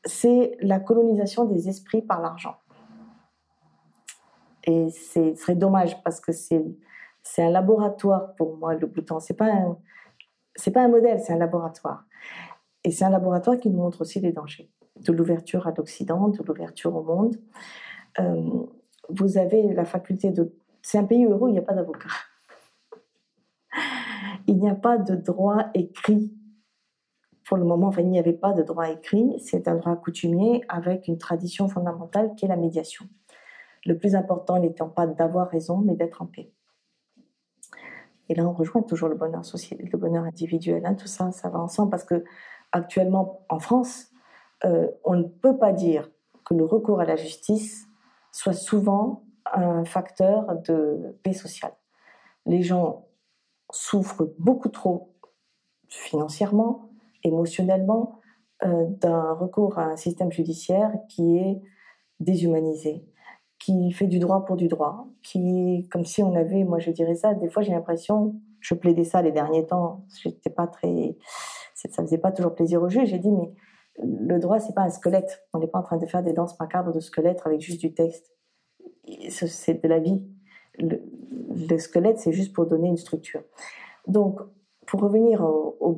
[0.06, 2.56] c'est la colonisation des esprits par l'argent.
[4.68, 6.62] Et ce serait dommage parce que c'est
[7.40, 9.20] un laboratoire pour moi, le Bhoutan.
[9.20, 9.52] C'est pas
[10.58, 12.04] c'est pas un modèle, c'est un laboratoire.
[12.84, 16.44] Et c'est un laboratoire qui nous montre aussi les dangers de l'ouverture à l'Occident, de
[16.44, 17.38] l'ouverture au monde.
[18.20, 18.66] Euh,
[19.10, 20.54] vous avez la faculté de...
[20.82, 22.10] C'est un pays heureux, il n'y a pas d'avocat.
[24.48, 26.34] Il n'y a pas de droit écrit.
[27.46, 29.40] Pour le moment, enfin, il n'y avait pas de droit écrit.
[29.40, 33.06] C'est un droit coutumier avec une tradition fondamentale qui est la médiation.
[33.86, 36.52] Le plus important n'étant pas d'avoir raison, mais d'être en paix.
[38.30, 40.86] Et là, on rejoint toujours le bonheur social, le bonheur individuel.
[40.86, 40.96] Hein.
[40.96, 42.24] Tout ça, ça va ensemble parce que
[42.72, 44.08] actuellement, en France,
[44.66, 46.10] euh, on ne peut pas dire
[46.46, 47.88] que le recours à la justice
[48.32, 51.74] soit souvent un facteur de paix sociale.
[52.46, 53.08] Les gens
[53.72, 55.14] souffrent beaucoup trop
[55.88, 56.90] financièrement,
[57.24, 58.20] émotionnellement,
[58.66, 61.62] euh, d'un recours à un système judiciaire qui est
[62.20, 63.06] déshumanisé,
[63.60, 67.16] qui fait du droit pour du droit, qui, comme si on avait, moi je dirais
[67.16, 71.18] ça, des fois j'ai l'impression, je plaidais ça les derniers temps, j'étais pas très,
[71.74, 73.52] ça faisait pas toujours plaisir au juge, j'ai dit mais
[74.04, 76.60] le droit c'est pas un squelette, on n'est pas en train de faire des danses
[76.60, 78.32] macabres de squelette avec juste du texte,
[79.30, 80.22] c'est de la vie.
[80.80, 83.42] Le, squelette c'est juste pour donner une structure.
[84.06, 84.40] Donc
[84.86, 85.96] pour revenir au, au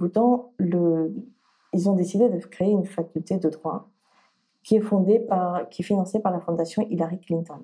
[1.73, 3.89] ils ont décidé de créer une faculté de droit
[4.63, 7.61] qui est fondée par, qui est financée par la fondation Hillary Clinton.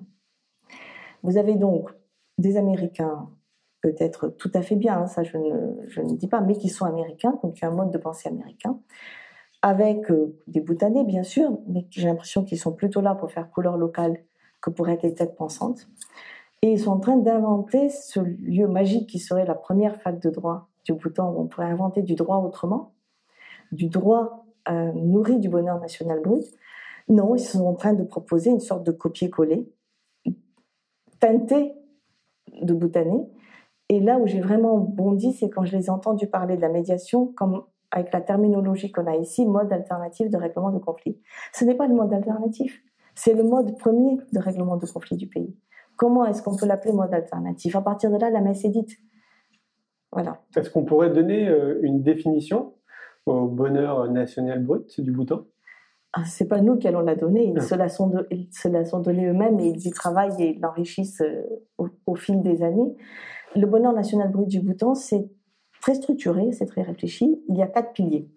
[1.22, 1.90] Vous avez donc
[2.38, 3.28] des Américains,
[3.82, 7.38] peut-être tout à fait bien, hein, ça je ne, dis pas, mais qui sont américains,
[7.42, 8.78] donc y a un mode de pensée américain,
[9.62, 13.50] avec euh, des Bhoutanais bien sûr, mais j'ai l'impression qu'ils sont plutôt là pour faire
[13.50, 14.18] couleur locale
[14.60, 15.88] que pour être les têtes pensantes.
[16.62, 20.30] Et ils sont en train d'inventer ce lieu magique qui serait la première fac de
[20.30, 22.94] droit du Bhoutan, où on pourrait inventer du droit autrement,
[23.72, 26.44] du droit euh, nourri du bonheur national brut,
[27.08, 29.68] non, ils sont en train de proposer une sorte de copier-coller,
[31.20, 31.74] teinté
[32.62, 33.28] de Bhoutanais.
[33.88, 36.68] Et là où j'ai vraiment bondi, c'est quand je les ai entendus parler de la
[36.68, 41.20] médiation, comme avec la terminologie qu'on a ici, mode alternatif de règlement de conflit.
[41.52, 42.82] Ce n'est pas le mode alternatif,
[43.14, 45.56] c'est le mode premier de règlement de conflit du pays.
[45.96, 47.76] Comment est-ce qu'on peut l'appeler mode alternatif?
[47.76, 48.98] À partir de là, la messe est dite.
[50.12, 50.42] Voilà.
[50.56, 52.74] Est-ce qu'on pourrait donner euh, une définition
[53.24, 55.44] au bonheur national brut du Bhoutan?
[56.24, 59.00] C'est pas nous qui allons la donner, ils, se, la sont ils se la sont
[59.00, 61.42] donnés eux-mêmes et ils y travaillent et l'enrichissent euh,
[62.06, 62.96] au, fil des années.
[63.54, 65.28] Le bonheur national brut du Bhoutan, c'est
[65.80, 67.42] très structuré, c'est très réfléchi.
[67.48, 68.28] Il y a quatre piliers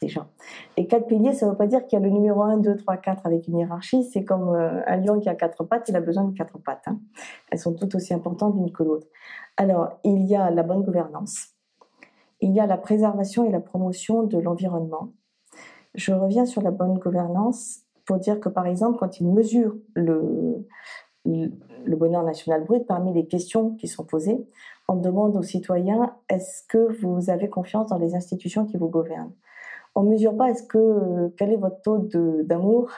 [0.00, 0.28] déjà.
[0.76, 2.76] Et quatre piliers, ça ne veut pas dire qu'il y a le numéro 1, 2,
[2.76, 4.04] 3, 4 avec une hiérarchie.
[4.04, 6.84] C'est comme euh, un lion qui a quatre pattes, il a besoin de quatre pattes.
[6.86, 7.00] Hein.
[7.50, 9.06] Elles sont toutes aussi importantes l'une que l'autre.
[9.56, 11.54] Alors, il y a la bonne gouvernance,
[12.40, 15.12] il y a la préservation et la promotion de l'environnement,
[15.96, 20.66] je reviens sur la bonne gouvernance pour dire que, par exemple, quand ils mesurent le,
[21.88, 24.46] bonheur national brut, parmi les questions qui sont posées,
[24.88, 29.32] on demande aux citoyens est-ce que vous avez confiance dans les institutions qui vous gouvernent?
[29.94, 31.98] On ne mesure pas est-ce que quel est votre taux
[32.44, 32.90] d'amour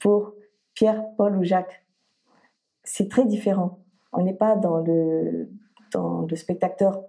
[0.00, 0.34] pour
[0.74, 1.86] Pierre, Paul ou Jacques?
[2.82, 3.78] C'est très différent.
[4.12, 7.02] On n'est pas dans le spectateur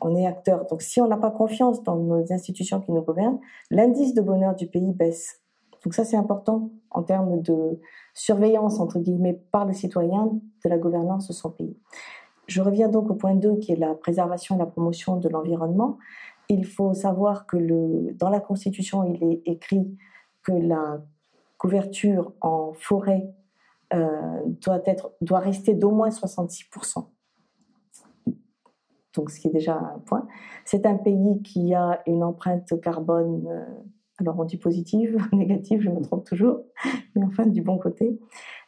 [0.00, 0.66] on est acteur.
[0.66, 4.54] Donc si on n'a pas confiance dans nos institutions qui nous gouvernent, l'indice de bonheur
[4.54, 5.40] du pays baisse.
[5.84, 7.80] Donc ça c'est important en termes de
[8.14, 10.26] surveillance entre guillemets par le citoyen
[10.64, 11.76] de la gouvernance de son pays.
[12.46, 15.98] Je reviens donc au point 2 qui est la préservation et la promotion de l'environnement.
[16.48, 17.56] Il faut savoir que
[18.14, 19.96] dans la Constitution, il est écrit
[20.42, 21.02] que la
[21.58, 23.34] couverture en forêt
[23.92, 24.40] euh,
[25.20, 27.04] doit rester d'au moins 66%
[29.18, 30.26] donc ce qui est déjà un point.
[30.64, 33.64] C'est un pays qui a une empreinte carbone, euh,
[34.18, 36.60] alors on dit positive, négative, je me trompe toujours,
[37.16, 38.18] mais enfin du bon côté,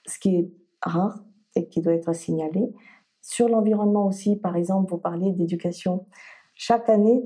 [0.06, 1.20] ce qui est rare
[1.54, 2.72] et qui doit être signalé.
[3.22, 6.06] Sur l'environnement aussi, par exemple, vous parliez d'éducation.
[6.54, 7.22] Chaque année,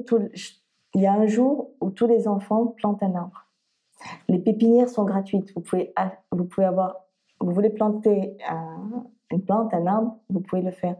[0.94, 3.48] il y a un jour où tous les enfants plantent un arbre.
[4.28, 5.52] Les pépinières sont gratuites.
[5.54, 5.94] Vous pouvez,
[6.30, 7.06] vous pouvez avoir,
[7.40, 10.96] vous voulez planter un, une plante, un arbre, vous pouvez le faire.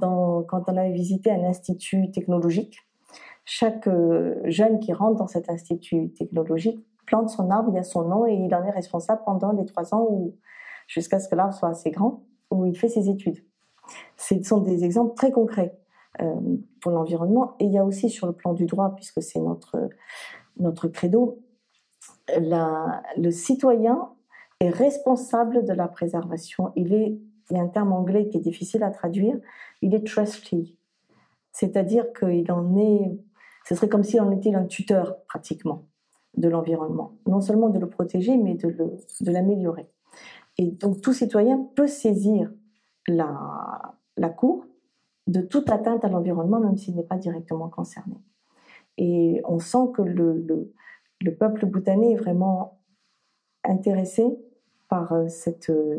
[0.00, 2.78] Quand on avait visité un institut technologique,
[3.44, 8.04] chaque euh, jeune qui rentre dans cet institut technologique plante son arbre, il a son
[8.04, 10.36] nom et il en est responsable pendant les trois ans ou
[10.86, 13.44] jusqu'à ce que l'arbre soit assez grand, où il fait ses études.
[14.16, 15.76] Ce sont des exemples très concrets
[16.20, 16.34] euh,
[16.80, 17.54] pour l'environnement.
[17.58, 19.88] Et il y a aussi sur le plan du droit, puisque c'est notre,
[20.58, 21.40] notre credo,
[22.28, 24.10] le citoyen
[24.60, 26.72] est responsable de la préservation.
[26.76, 27.18] Il est
[27.50, 29.36] il y a un terme anglais qui est difficile à traduire,
[29.82, 30.76] il est trustee.
[31.52, 33.18] C'est-à-dire qu'il en est,
[33.66, 35.86] ce serait comme s'il en était un tuteur pratiquement
[36.36, 37.16] de l'environnement.
[37.26, 39.88] Non seulement de le protéger, mais de, l'améliorer.
[40.58, 42.52] Et donc tout citoyen peut saisir
[43.08, 44.66] la, la Cour
[45.26, 48.16] de toute atteinte à l'environnement, même s'il n'est pas directement concerné.
[48.96, 50.72] Et on sent que le, le
[51.20, 52.80] le peuple bhoutanais est vraiment
[53.64, 54.24] intéressé
[54.88, 55.98] par euh, cette, euh,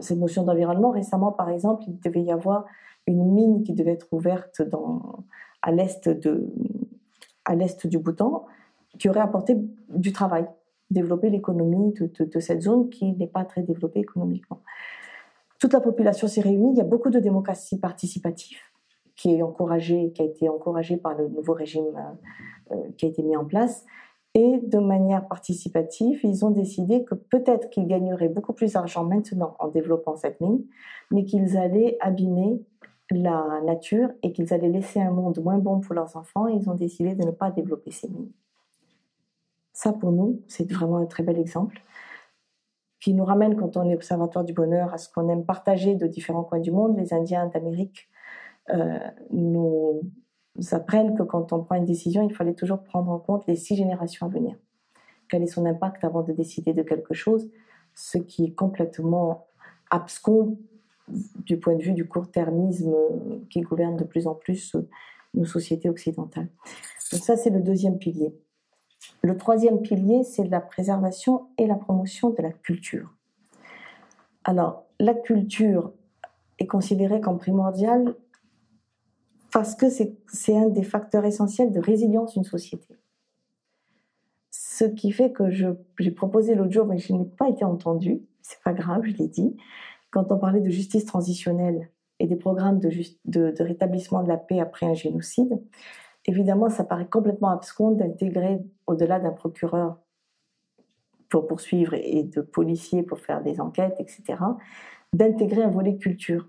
[0.00, 0.90] cette notion d'environnement.
[0.90, 2.64] Récemment, par exemple, il devait y avoir
[3.06, 4.62] une mine qui devait être ouverte
[5.62, 6.08] à l'est
[7.86, 8.46] du Bhoutan,
[8.98, 9.56] qui aurait apporté
[9.90, 10.46] du travail,
[10.90, 14.62] développer l'économie de, cette zone qui n'est pas très développée économiquement.
[15.58, 16.72] Toute la population s'est réunie.
[16.72, 18.58] Il y a beaucoup de démocratie participative
[19.16, 21.86] qui est encouragée, qui a été encouragée par le nouveau régime
[22.70, 23.84] euh, qui a été mis en place.
[24.38, 29.56] Et de manière participative, ils ont décidé que peut-être qu'ils gagneraient beaucoup plus d'argent maintenant
[29.60, 30.62] en développant cette mine,
[31.10, 32.60] mais qu'ils allaient abîmer
[33.10, 36.48] la nature et qu'ils allaient laisser un monde moins bon pour leurs enfants.
[36.48, 38.30] Ils ont décidé de ne pas développer ces mines.
[39.72, 41.80] Ça, pour nous, c'est vraiment un très bel exemple
[43.00, 46.06] qui nous ramène, quand on est observatoire du bonheur, à ce qu'on aime partager de
[46.06, 46.98] différents coins du monde.
[46.98, 48.10] Les Indiens d'Amérique
[48.68, 48.98] euh,
[49.30, 50.02] nous
[50.72, 53.76] apprennent que quand on prend une décision, il fallait toujours prendre en compte les six
[53.76, 54.56] générations à venir.
[55.28, 57.50] Quel est son impact avant de décider de quelque chose,
[57.94, 59.46] ce qui est complètement
[59.90, 60.58] abscon
[61.08, 62.94] du point de vue du court-termisme
[63.50, 64.76] qui gouverne de plus en plus
[65.34, 66.48] nos sociétés occidentales.
[67.12, 68.34] Donc ça, c'est le deuxième pilier.
[69.22, 73.12] Le troisième pilier, c'est la préservation et la promotion de la culture.
[74.44, 75.92] Alors, la culture
[76.58, 78.14] est considérée comme primordiale
[79.56, 82.94] parce que c'est un des facteurs essentiels de résilience d'une société.
[84.50, 88.62] Ce qui fait que j'ai proposé l'autre jour, mais je n'ai pas été entendue, c'est
[88.62, 89.56] pas grave, je l'ai dit,
[90.10, 91.88] quand on parlait de justice transitionnelle
[92.18, 95.58] et des programmes de, rétablissement de la paix après un génocide,
[96.26, 99.96] évidemment, ça paraît complètement abscon d'intégrer, au-delà d'un procureur
[101.30, 104.36] pour poursuivre et de policiers pour faire des enquêtes, etc.,
[105.14, 106.46] d'intégrer un volet culture.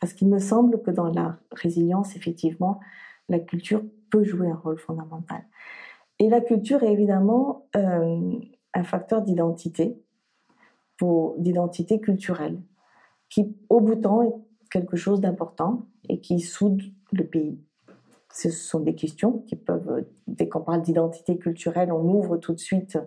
[0.00, 2.80] Parce qu'il me semble que dans la résilience, effectivement,
[3.28, 5.44] la culture peut jouer un rôle fondamental.
[6.18, 8.38] Et la culture est évidemment euh,
[8.74, 10.02] un facteur d'identité,
[11.38, 12.60] d'identité culturelle,
[13.28, 14.34] qui au bout de temps est
[14.70, 16.82] quelque chose d'important et qui soude
[17.12, 17.58] le pays.
[18.32, 22.60] Ce sont des questions qui peuvent, dès qu'on parle d'identité culturelle, on ouvre tout de
[22.60, 22.98] suite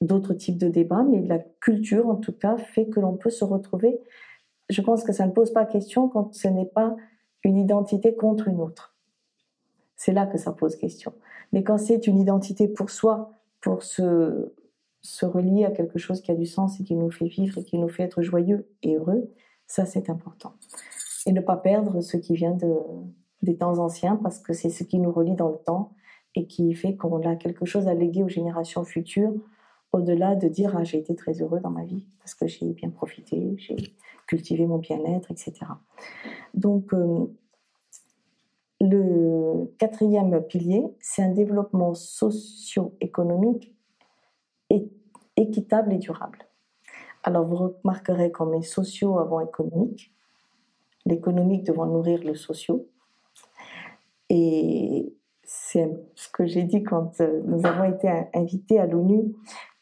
[0.00, 3.44] d'autres types de débats, mais la culture, en tout cas, fait que l'on peut se
[3.44, 4.00] retrouver
[4.70, 6.96] je pense que ça ne pose pas question quand ce n'est pas
[7.42, 8.94] une identité contre une autre.
[9.96, 11.12] C'est là que ça pose question.
[11.52, 14.52] Mais quand c'est une identité pour soi, pour se,
[15.02, 17.64] se relier à quelque chose qui a du sens et qui nous fait vivre et
[17.64, 19.30] qui nous fait être joyeux et heureux,
[19.66, 20.54] ça c'est important.
[21.26, 22.74] Et ne pas perdre ce qui vient de,
[23.42, 25.92] des temps anciens parce que c'est ce qui nous relie dans le temps
[26.34, 29.34] et qui fait qu'on a quelque chose à léguer aux générations futures
[29.94, 32.90] au-delà de dire ah, j'ai été très heureux dans ma vie parce que j'ai bien
[32.90, 33.76] profité, j'ai
[34.26, 35.52] cultivé mon bien-être, etc.
[36.52, 37.26] Donc, euh,
[38.80, 43.72] le quatrième pilier, c'est un développement socio-économique
[45.36, 46.46] équitable et durable.
[47.22, 50.12] Alors, vous remarquerez qu'on met socio avant économique,
[51.06, 52.88] l'économique devant nourrir le socio.
[54.28, 59.34] Et c'est ce que j'ai dit quand euh, nous avons été invités à l'ONU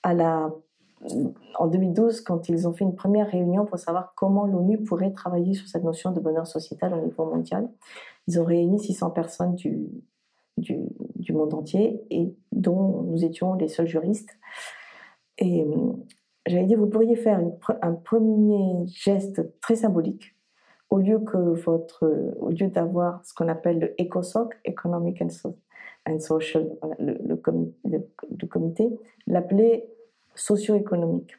[0.04, 5.54] en 2012, quand ils ont fait une première réunion pour savoir comment l'ONU pourrait travailler
[5.54, 7.68] sur cette notion de bonheur sociétal au niveau mondial,
[8.28, 9.88] ils ont réuni 600 personnes du,
[11.30, 14.38] monde entier et dont nous étions les seuls juristes.
[15.38, 15.92] Et euh,
[16.46, 17.40] j'avais dit, vous pourriez faire
[17.80, 20.36] un premier geste très symbolique
[20.90, 26.70] au lieu que votre, au lieu d'avoir ce qu'on appelle le ECOSOC, Economic and, Social,
[26.98, 28.90] le comité,
[29.26, 29.91] l'appeler
[30.34, 31.36] socio-économique.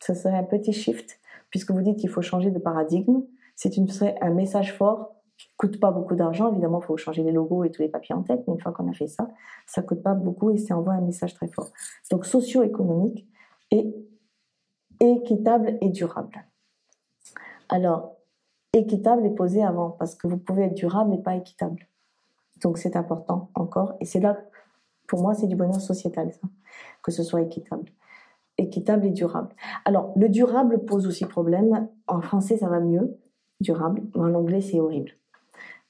[0.00, 1.18] Ce serait un petit shift,
[1.50, 3.22] puisque vous dites qu'il faut changer de paradigme.
[3.54, 3.72] C'est
[4.20, 6.50] un message fort qui coûte pas beaucoup d'argent.
[6.50, 8.72] Évidemment, il faut changer les logos et tous les papiers en tête, mais une fois
[8.72, 9.28] qu'on a fait ça,
[9.66, 11.70] ça coûte pas beaucoup et ça envoie un message très fort.
[12.10, 13.26] Donc, socio-économique
[13.70, 13.94] et
[15.00, 16.46] équitable et durable.
[17.68, 18.16] Alors,
[18.72, 21.88] équitable est posé avant, parce que vous pouvez être durable et pas équitable.
[22.62, 23.94] Donc, c'est important encore.
[24.00, 24.38] Et c'est là,
[25.08, 26.48] pour moi, c'est du bonheur sociétal, ça,
[27.02, 27.90] que ce soit équitable
[28.58, 29.54] équitable et durable.
[29.84, 31.88] Alors, le durable pose aussi problème.
[32.06, 33.18] En français, ça va mieux,
[33.60, 35.12] durable, mais en anglais, c'est horrible.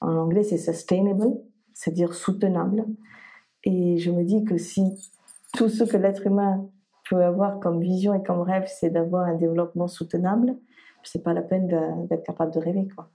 [0.01, 1.37] En anglais, c'est sustainable,
[1.73, 2.85] c'est-à-dire soutenable.
[3.63, 5.11] Et je me dis que si
[5.53, 6.69] tout ce que l'être humain
[7.09, 10.57] peut avoir comme vision et comme rêve, c'est d'avoir un développement soutenable,
[11.03, 11.67] c'est pas la peine
[12.09, 12.87] d'être capable de rêver.
[12.93, 13.09] Quoi.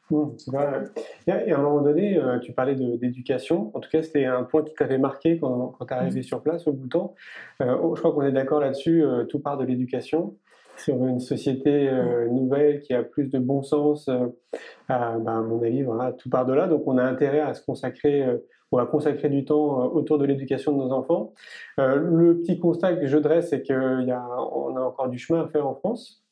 [1.27, 3.71] Et à un moment donné, euh, tu parlais d'éducation.
[3.75, 6.25] En tout cas, c'était un point qui t'avait marqué quand, quand tu es arrivé mm.
[6.25, 7.15] sur place au Bhoutan.
[7.61, 10.37] Euh, oh, je crois qu'on est d'accord là-dessus, euh, tout part de l'éducation.
[10.79, 15.63] sur une société euh, nouvelle qui a plus de bon sens, à, ben, à, mon
[15.63, 16.67] avis, voilà, tout part de là.
[16.67, 18.27] Donc on a intérêt à se consacrer,
[18.73, 21.35] ou à consacrer du temps autour de l'éducation de nos enfants.
[21.77, 25.75] le petit constat que je dresse, c'est qu'on a encore du chemin à faire en
[25.75, 26.23] France.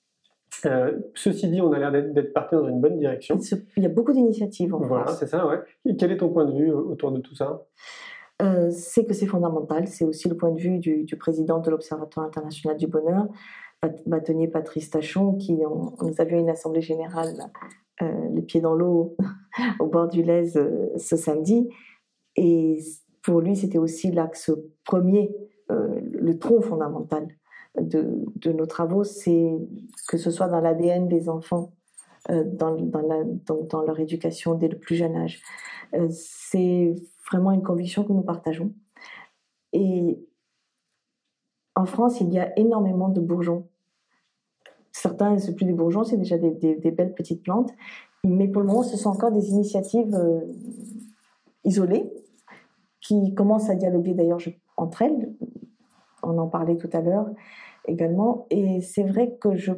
[1.15, 3.39] Ceci dit, on a l'air d'être parti dans une bonne direction.
[3.77, 5.59] Il y a beaucoup d'initiatives en voilà, c'est ça, ouais.
[5.99, 7.67] quel est ton point de vue autour de tout ça?
[8.71, 9.87] C'est que c'est fondamental.
[9.87, 13.27] C'est aussi le point de vue du, du président de l'Observatoire international du bonheur
[14.07, 17.51] bâtonnier Patrice Tachon, qui nous avions une assemblée générale
[18.03, 19.17] euh, les pieds dans l'eau
[19.81, 21.69] au bord du Lez euh, ce samedi.
[22.37, 22.79] Et
[23.23, 24.51] pour lui, c'était aussi l'axe
[24.85, 25.35] premier,
[25.71, 27.29] euh, le tronc fondamental
[27.79, 29.53] de, nos travaux, c'est
[30.09, 31.73] que ce soit dans l'ADN des enfants,
[32.29, 35.43] dans, dans, leur éducation dès le plus jeune âge.
[36.11, 36.95] c'est
[37.31, 38.73] vraiment une conviction que nous partageons.
[39.73, 40.19] Et
[41.77, 43.69] en France, il y a énormément de bourgeons
[44.93, 46.51] Certains, c'est plus des bourgeons, c'est déjà des,
[46.91, 47.73] belles petites plantes.
[48.25, 50.41] Mais pour le moment, ce sont encore des initiatives euh,
[51.65, 52.13] isolées
[53.01, 54.41] qui commencent à dialoguer d'ailleurs
[54.77, 55.33] entre elles.
[56.23, 57.29] On en parlait tout à l'heure
[57.87, 58.47] également.
[58.51, 59.73] Et c'est vrai que je...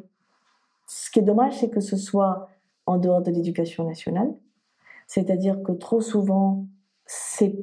[0.86, 2.48] ce qui est dommage, c'est que ce soit
[2.86, 4.34] en dehors de l'éducation nationale.
[5.06, 6.66] C'est-à-dire que trop souvent,
[7.06, 7.54] c'est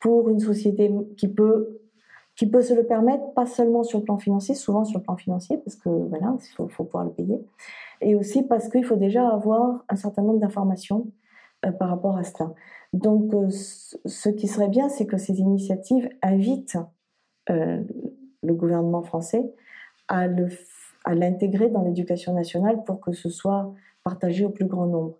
[0.00, 1.80] pour une société qui peut
[2.36, 5.16] qui peut se le permettre, pas seulement sur le plan financier, souvent sur le plan
[5.16, 7.40] financier, parce que voilà, il faut, pouvoir le payer,
[8.00, 11.06] et aussi parce qu'il faut déjà avoir un certain nombre d'informations
[11.64, 12.52] euh, par rapport à cela.
[12.92, 16.78] Donc, euh, ce qui serait bien, c'est que ces initiatives invitent
[17.50, 17.82] euh,
[18.42, 19.44] le gouvernement français
[20.08, 20.26] à
[21.14, 23.72] l'intégrer dans l'éducation nationale pour que ce soit
[24.02, 25.18] partagé au plus grand nombre.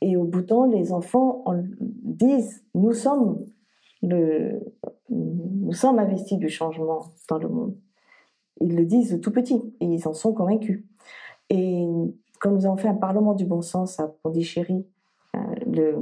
[0.00, 1.44] Et au bout temps, les enfants
[1.74, 3.44] disent nous sommes
[5.98, 7.76] investis du changement dans le monde.
[8.60, 10.84] Ils le disent tout petit et ils en sont convaincus.
[11.50, 11.84] Et
[12.40, 14.84] quand nous avons fait un Parlement du bon sens à Pondichéry
[15.36, 15.96] euh,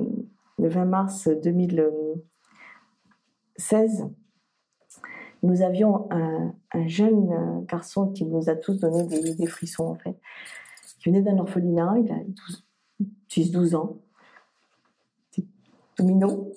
[0.59, 4.09] le 20 mars 2016,
[5.43, 6.53] nous avions un,
[6.86, 10.16] jeune garçon qui nous a tous donné des, frissons en fait,
[10.99, 12.18] qui venait d'un orphelinat, il a
[13.30, 13.97] 10-12 ans,
[15.97, 16.53] tout minot,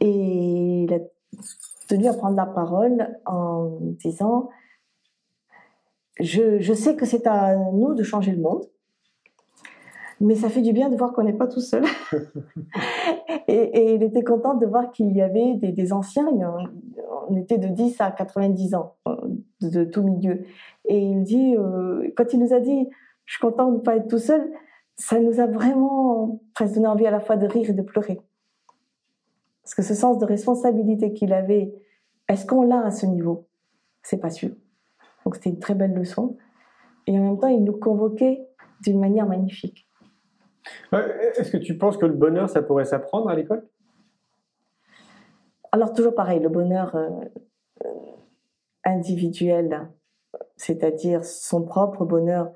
[0.00, 0.98] et il a
[1.88, 4.50] tenu à prendre la parole en disant
[6.18, 8.66] je sais que c'est à nous de changer le monde,
[10.20, 11.84] mais ça fait du bien de voir qu'on n'est pas tout seul.
[13.50, 16.28] et, il était content de voir qu'il y avait des, anciens,
[17.28, 18.94] on était de 10 à 90 ans,
[19.60, 20.44] de, tout milieu.
[20.86, 22.88] Et il dit, euh, quand il nous a dit,
[23.24, 24.50] je suis content de ne pas être tout seul,
[24.96, 28.20] ça nous a vraiment presque donné envie à la fois de rire et de pleurer.
[29.62, 31.74] Parce que ce sens de responsabilité qu'il avait,
[32.28, 33.46] est-ce qu'on l'a à ce niveau?
[34.02, 34.50] C'est pas sûr.
[35.24, 36.36] Donc c'était une très belle leçon.
[37.06, 38.46] Et en même temps, il nous convoquait
[38.82, 39.86] d'une manière magnifique.
[40.92, 43.66] Est-ce que tu penses que le bonheur, ça pourrait s'apprendre à l'école?
[45.72, 47.08] Alors toujours pareil, le bonheur euh,
[47.84, 47.88] euh,
[48.84, 49.88] individuel,
[50.56, 52.52] c'est-à-dire son propre bonheur,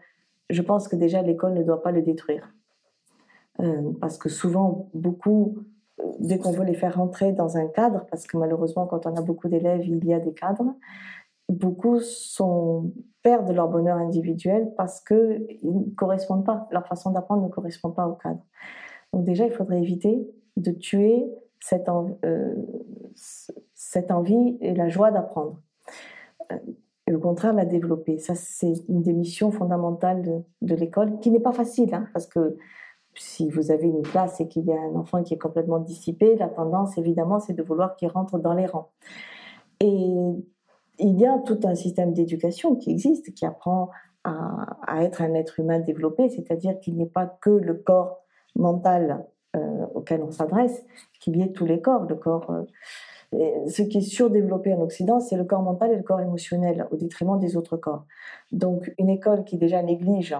[0.51, 2.53] je pense que déjà l'école ne doit pas le détruire.
[3.61, 5.59] Euh, parce que souvent, beaucoup
[6.19, 9.23] dès qu'on veut les faire rentrer dans un cadre, parce que malheureusement, quand on a
[9.23, 10.75] beaucoup d'élèves, il y a des cadres,
[11.49, 12.93] beaucoup sont,
[13.23, 18.07] perdent leur bonheur individuel parce qu'ils ne correspondent pas, leur façon d'apprendre ne correspond pas
[18.09, 18.43] au cadre.
[19.13, 21.27] Donc déjà, il faudrait éviter de tuer
[21.61, 21.89] cette,
[22.25, 22.55] euh,
[24.11, 25.61] envie et la joie d'apprendre.
[26.53, 26.59] Euh,
[27.07, 28.19] et au contraire, la développer.
[28.19, 32.57] Ça, c'est une des missions fondamentales de, l'école, qui n'est pas facile, hein, parce que
[33.15, 36.35] si vous avez une classe et qu'il y a un enfant qui est complètement dissipé,
[36.37, 38.91] la tendance, évidemment, c'est de vouloir qu'il rentre dans les rangs.
[39.81, 40.15] Et
[40.99, 43.91] il y a tout un système d'éducation qui existe, qui apprend
[44.25, 48.25] à, être un être humain développé, c'est-à-dire qu'il n'y ait pas que le corps
[48.57, 50.85] mental euh, auquel on s'adresse,
[51.21, 52.05] qu'il y ait tous les corps.
[52.05, 56.03] Le corps, euh, ce qui est surdéveloppé en Occident, c'est le corps mental et le
[56.03, 58.07] corps émotionnel, au détriment des autres corps.
[58.53, 60.37] Donc, une école qui déjà néglige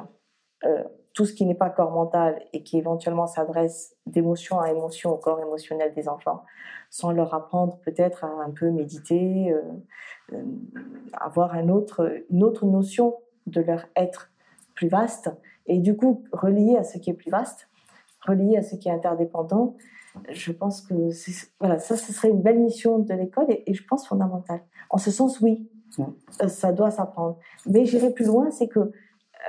[0.65, 0.83] euh,
[1.15, 5.17] tout ce qui n'est pas corps mental et qui éventuellement s'adresse d'émotion à émotion au
[5.17, 6.45] corps émotionnel des enfants,
[6.91, 9.63] sans leur apprendre peut-être à un peu méditer, euh,
[10.33, 10.43] euh,
[11.13, 13.15] avoir un autre, une autre notion
[13.47, 14.33] de leur être
[14.75, 15.31] plus vaste,
[15.67, 17.69] et du coup relié à ce qui est plus vaste,
[18.27, 19.77] relié à ce qui est interdépendant.
[20.31, 20.95] Je pense que
[21.61, 24.63] voilà, ça, ce serait une belle mission de l'école et, et, je pense fondamentale.
[24.91, 25.69] En ce sens, oui,
[26.01, 27.39] euh, ça doit s'apprendre.
[27.67, 28.93] Mais j'irai plus loin, c'est que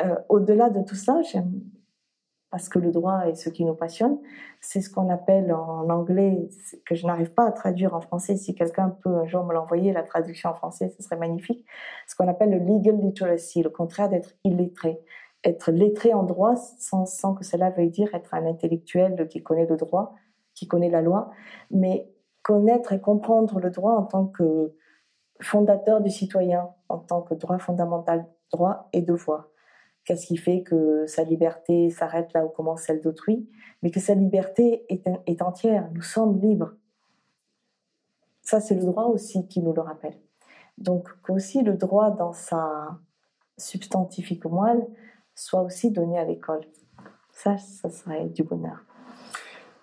[0.04, 1.22] euh, au-delà de tout ça,
[2.52, 4.18] parce que le droit est ce qui nous passionne.
[4.62, 6.48] C'est ce qu'on appelle en anglais,
[6.86, 8.38] que je n'arrive pas à traduire en français.
[8.38, 11.66] Si quelqu'un peut un jour me l'envoyer, la traduction en français, ce serait magnifique.
[12.08, 15.00] Ce qu'on appelle le legal literacy, le contraire d'être illettré.
[15.44, 19.68] Être lettré en droit sans, sans que cela veuille dire être un intellectuel qui connaît
[19.68, 20.16] le droit,
[20.54, 21.32] qui connaît la loi,
[21.72, 22.10] mais
[22.42, 24.74] connaître et comprendre le droit en tant que
[25.42, 29.50] fondateur du citoyen, en tant que droit fondamental, droit et devoir.
[30.06, 33.50] Qu'est-ce qui fait que sa liberté s'arrête là où commence celle d'autrui,
[33.82, 35.90] mais que sa liberté est, est entière.
[35.94, 36.74] Nous sommes libres.
[38.42, 40.16] Ça, c'est le droit aussi qui nous le rappelle.
[40.78, 43.00] Donc, qu'aussi le droit dans sa
[43.58, 44.86] substantifique moelle
[45.34, 46.62] soit aussi donné à l'école.
[47.32, 48.86] Ça, ça serait du bonheur.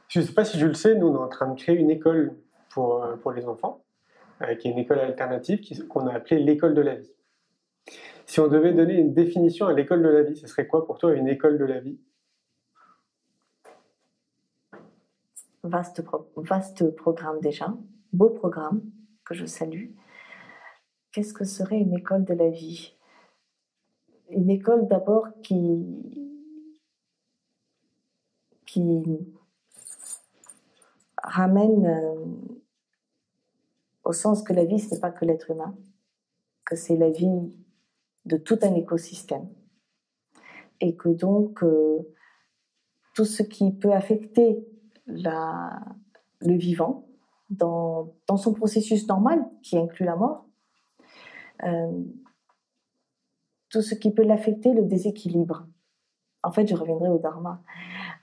[0.08, 1.76] Je ne sais pas si je le sais, nous, on est en train de créer
[1.76, 2.36] une école
[2.70, 3.82] pour, euh, pour les enfants,
[4.42, 7.12] euh, qui est une école alternative qu'on a appelée l'école de la vie.
[8.32, 10.96] Si on devait donner une définition à l'école de la vie, ce serait quoi pour
[10.96, 12.00] toi une école de la vie?
[15.62, 16.02] Vaste,
[16.96, 17.76] programme déjà,
[18.14, 18.90] beau programme
[19.26, 19.90] que je salue.
[21.10, 22.96] Qu'est-ce que serait une école de la vie?
[24.30, 25.84] Une école d'abord qui,
[28.64, 29.04] qui
[31.22, 32.24] ramène euh,
[34.04, 35.76] au sens que la vie, ce n'est pas que l'être humain,
[36.64, 37.52] que c'est la vie
[38.24, 39.48] de tout un écosystème.
[40.80, 41.98] Et que donc, euh,
[43.14, 44.66] tout ce qui peut affecter
[45.06, 45.80] la,
[46.40, 47.06] le vivant
[47.50, 50.46] dans, dans, son processus normal, qui inclut la mort,
[51.64, 52.02] euh,
[53.68, 55.66] tout ce qui peut l'affecter, le déséquilibre.
[56.42, 57.62] En fait, je reviendrai au Dharma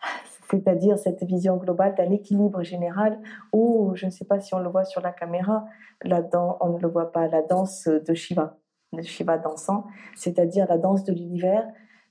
[0.50, 3.20] c'est-à-dire cette vision globale d'un équilibre général
[3.54, 5.66] où, je ne sais pas si on le voit sur la caméra,
[6.04, 6.28] là
[6.62, 8.58] on ne le voit pas, la danse de Shiva,
[8.94, 9.86] de Shiva dansant,
[10.16, 11.68] c'est-à-dire la danse de l'univers.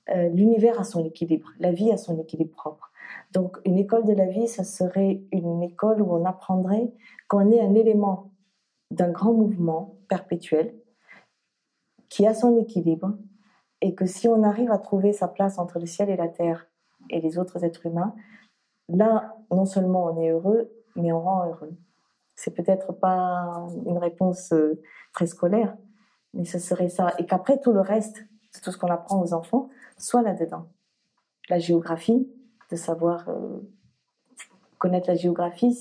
[0.09, 2.91] Euh, l'univers a son équilibre, la vie a son équilibre propre.
[3.31, 6.91] Donc une école de la vie, ça serait une école où on apprendrait
[7.27, 8.31] qu'on est un élément
[8.91, 10.73] d'un grand mouvement perpétuel
[12.09, 13.17] qui a son équilibre
[13.81, 16.67] et que si on arrive à trouver sa place entre le ciel et la terre
[17.09, 18.15] et les autres êtres humains,
[18.89, 21.77] là, non seulement on est heureux, mais on rend heureux.
[22.35, 24.81] C'est peut-être pas une réponse euh,
[25.13, 25.77] très scolaire,
[26.33, 27.13] mais ce serait ça.
[27.17, 28.25] Et qu'après, tout le reste,
[28.63, 30.67] tout ce qu'on apprend aux enfants, soit là-dedans.
[31.49, 32.29] La géographie,
[32.71, 33.59] de savoir euh,
[34.77, 35.73] connaître la géographie,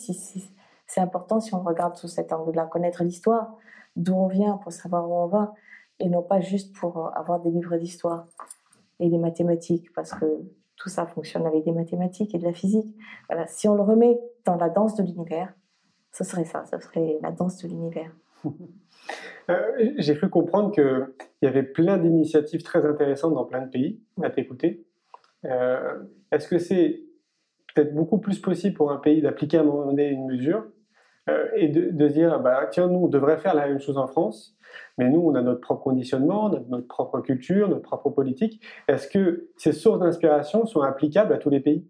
[0.87, 3.55] c'est important si on regarde sous cet angle-là, connaître l'histoire,
[3.97, 5.55] d'où on vient pour savoir où on va,
[5.99, 8.27] et non pas juste pour avoir des livres d'histoire
[9.01, 10.27] et des mathématiques, parce que
[10.77, 12.97] tout ça fonctionne avec des mathématiques et de la physique.
[13.29, 15.53] Voilà, si on le remet dans la danse de l'univers,
[16.13, 18.13] ce serait ça, ce serait la danse de l'univers.
[19.51, 21.07] Euh, j'ai cru comprendre qu'il
[21.41, 24.85] y avait plein d'initiatives très intéressantes dans plein de pays, à t'écouter.
[25.47, 27.01] Euh, est-ce que c'est
[27.75, 30.65] peut-être beaucoup plus possible pour un pays d'appliquer à un moment donné une mesure
[31.31, 34.07] euh, et de, de, dire, bah, tiens, nous, on devrait faire la même chose en
[34.07, 34.57] France,
[34.99, 38.63] mais nous, on a notre propre conditionnement, notre propre culture, notre propre politique.
[38.87, 41.87] Est-ce que ces sources d'inspiration sont applicables à tous les pays?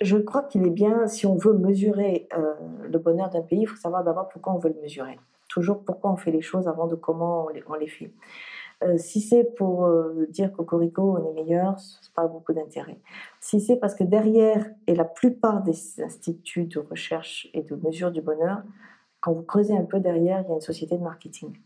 [0.00, 3.66] Je crois qu'il est bien, si on veut mesurer euh, le bonheur d'un pays, il
[3.66, 5.18] faut savoir d'abord pourquoi on veut le mesurer.
[5.48, 8.12] Toujours pourquoi on fait les choses avant de comment on les, fait.
[8.84, 13.00] Euh, si c'est pour euh, dire qu'au on est meilleur, ce n'est pas beaucoup d'intérêt.
[13.40, 18.12] Si c'est parce que derrière, et la plupart des instituts de recherche et de mesure
[18.12, 18.62] du bonheur,
[19.20, 21.58] quand vous creusez un peu derrière, il y a une société de marketing.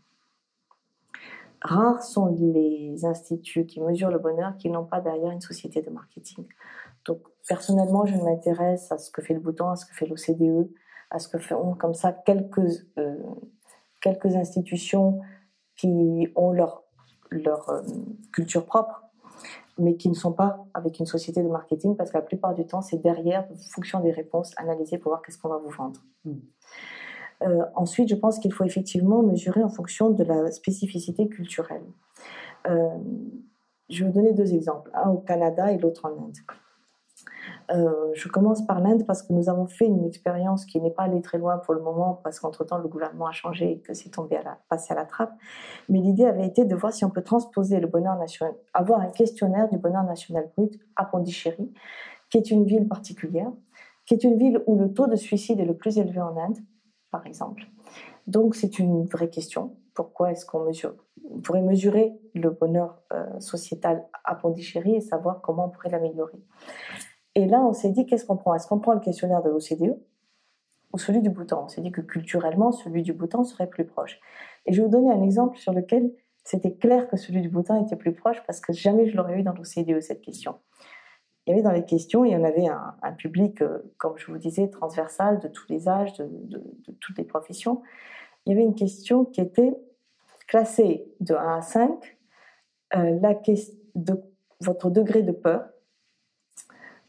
[1.61, 5.89] Rares sont les instituts qui mesurent le bonheur qui n'ont pas derrière une société de
[5.91, 6.45] marketing.
[7.05, 10.69] Donc, personnellement, je m'intéresse à ce que fait le bouton, à ce que fait l'OCDE,
[11.09, 13.17] à ce que font comme ça quelques, euh,
[14.01, 15.19] quelques institutions
[15.75, 16.83] qui ont leur,
[17.29, 17.81] leur euh,
[18.31, 19.03] culture propre,
[19.77, 22.65] mais qui ne sont pas avec une société de marketing parce que la plupart du
[22.65, 25.99] temps, c'est derrière, en fonction des réponses, analyser pour voir qu'est-ce qu'on va vous vendre.
[26.25, 26.39] Hmm.
[27.43, 31.83] Euh, ensuite, je pense qu'il faut effectivement mesurer en fonction de la spécificité culturelle.
[32.67, 32.89] Euh,
[33.89, 36.37] je vais vous donner deux exemples, un au Canada et l'autre en Inde.
[37.71, 41.03] Euh, je commence par l'Inde parce que nous avons fait une expérience qui n'est pas
[41.03, 44.09] allée très loin pour le moment parce qu'entre-temps le gouvernement a changé et que c'est
[44.09, 45.33] tombé à la, passé à la trappe.
[45.89, 49.07] Mais l'idée avait été de voir si on peut transposer le bonheur national, avoir un
[49.07, 51.71] questionnaire du bonheur national brut à Pondichéry,
[52.29, 53.51] qui est une ville particulière,
[54.05, 56.57] qui est une ville où le taux de suicide est le plus élevé en Inde,
[57.11, 57.63] par exemple.
[58.27, 59.75] Donc c'est une vraie question.
[59.93, 60.65] Pourquoi est-ce qu'on
[61.43, 66.39] pourrait mesurer le bonheur euh, sociétal à Pondichéry et savoir comment on pourrait l'améliorer?
[67.35, 68.53] Et là, on s'est dit, qu'est-ce qu'on prend?
[68.53, 69.97] Est-ce qu'on prend le questionnaire de l'OCDE
[70.93, 71.63] ou celui du Bhoutan?
[71.65, 74.19] On s'est dit que culturellement, celui du Bhoutan serait plus proche.
[74.65, 76.13] Et je vais vous donner un exemple sur lequel
[76.43, 79.43] c'était clair que celui du Bhoutan était plus proche parce que jamais je l'aurais eu
[79.43, 80.59] dans l'OCDE cette question.
[81.45, 84.31] Il y avait dans les questions, il y en avait un, public, euh, comme je
[84.31, 86.63] vous disais, transversal, de tous les âges, de,
[87.01, 87.81] toutes les professions.
[88.45, 89.75] Il y avait une question qui était
[90.47, 92.17] classée de 1 à 5,
[92.95, 93.19] euh,
[94.61, 95.72] votre degré de peur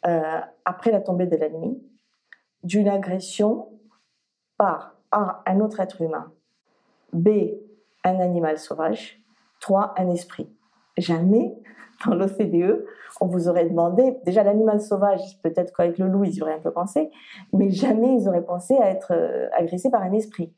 [0.06, 1.82] euh, après la tombée de la nuit,
[2.62, 3.68] d'une agression
[4.56, 6.32] par A, un autre être humain,
[7.12, 7.28] B,
[8.04, 9.22] un animal sauvage,
[9.60, 10.48] 3, un esprit.
[10.96, 11.54] Jamais
[12.06, 12.84] dans l'OCDE,
[13.20, 16.72] on vous aurait demandé, déjà l'animal sauvage, peut-être qu'avec le loup, ils auraient un peu
[16.72, 17.10] pensé,
[17.52, 20.52] mais jamais ils auraient pensé à être euh, agressés par un esprit.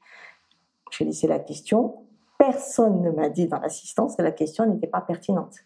[0.90, 2.06] J'ai laissé la question.
[2.38, 5.56] Personne ne m'a dit dans l'assistance que la question n'était pas pertinente.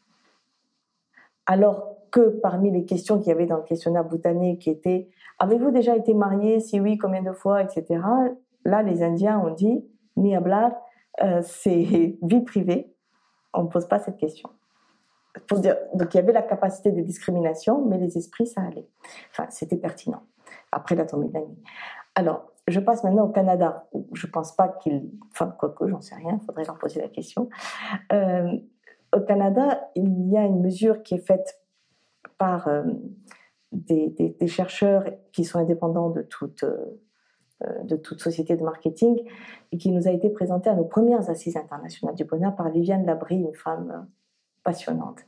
[1.46, 5.08] Alors que parmi les questions qu'il y avait dans le questionnaire boutanais, qui étaient
[5.38, 6.60] Avez-vous déjà été marié?
[6.60, 7.62] Si oui, combien de fois?
[7.62, 8.00] Etc.
[8.64, 9.84] Là, les Indiens ont dit
[10.16, 10.72] Ni hablar,
[11.22, 12.94] euh, c'est vie privée.
[13.54, 14.50] On ne pose pas cette question.
[15.48, 18.88] Donc il y avait la capacité de discrimination, mais les esprits, ça allait.
[19.30, 20.22] Enfin, c'était pertinent.
[20.72, 21.62] Après la tombée de la nuit.
[22.14, 23.88] Alors, je passe maintenant au Canada.
[24.12, 25.10] Je ne pense pas qu'il.
[25.32, 27.48] Enfin, quoique, j'en sais rien, il faudrait leur poser la question.
[28.12, 28.52] Euh,
[29.14, 31.59] au Canada, il y a une mesure qui est faite
[32.40, 32.82] par euh,
[33.70, 39.22] des, chercheurs qui sont indépendants de toute, euh, de toute société de marketing
[39.70, 43.04] et qui nous a été présentée à nos premières assises internationales du bonheur par Viviane
[43.04, 44.00] Labrie, une femme euh,
[44.64, 45.18] passionnante.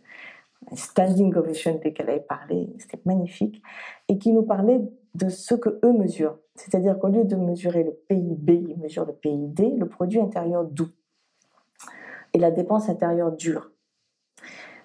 [0.75, 3.63] standing ovation dès qu'elle avait parlé, c'était magnifique,
[4.09, 4.81] et qui nous parlait
[5.15, 6.39] de ce que eux mesurent.
[6.55, 10.89] C'est-à-dire qu'au lieu de mesurer le PIB, ils mesurent le PID, le produit intérieur doux,
[12.33, 13.72] et la dépense intérieure dure.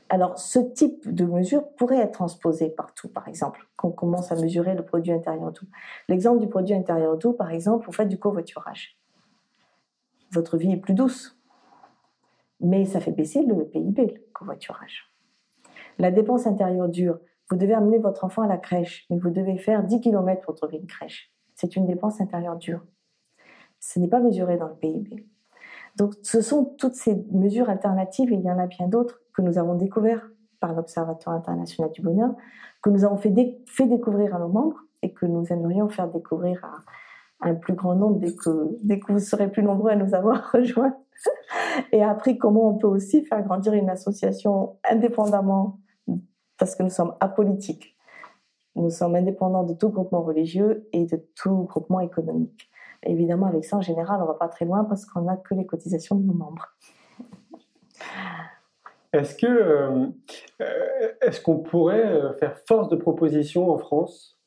[0.09, 4.35] Alors, ce type de mesure pourrait être transposé partout, par exemple, quand on commence à
[4.35, 5.67] mesurer le produit intérieur doux.
[6.07, 8.97] L'exemple du produit intérieur doux, par exemple, vous faites du covoiturage.
[10.31, 11.37] Votre vie est plus douce,
[12.61, 15.11] mais ça fait baisser le PIB, le covoiturage.
[15.99, 19.57] La dépense intérieure dure, vous devez amener votre enfant à la crèche, mais vous devez
[19.57, 21.33] faire 10 km pour trouver une crèche.
[21.55, 22.85] C'est une dépense intérieure dure.
[23.79, 25.25] Ce n'est pas mesuré dans le PIB.
[25.95, 29.43] Donc, ce sont toutes ces mesures alternatives, et il y en a bien d'autres, que
[29.43, 30.25] nous avons découvertes
[30.59, 32.33] par l'Observatoire international du bonheur,
[32.81, 37.47] que nous avons fait, découvrir à nos membres et que nous aimerions faire découvrir à,
[37.47, 40.51] un plus grand nombre dès que, dès que vous serez plus nombreux à nous avoir
[40.53, 40.95] rejoints.
[41.91, 45.79] et après, comment on peut aussi faire grandir une association indépendamment,
[46.57, 47.95] parce que nous sommes apolitiques.
[48.75, 52.71] Nous sommes indépendants de tout groupement religieux et de tout groupement économique.
[53.03, 55.53] Évidemment, avec ça, en général, on ne va pas très loin parce qu'on n'a que
[55.53, 56.75] les cotisations de nos membres.
[59.17, 60.05] Est-ce que euh,
[61.21, 64.37] est-ce qu'on pourrait euh, faire force de proposition en France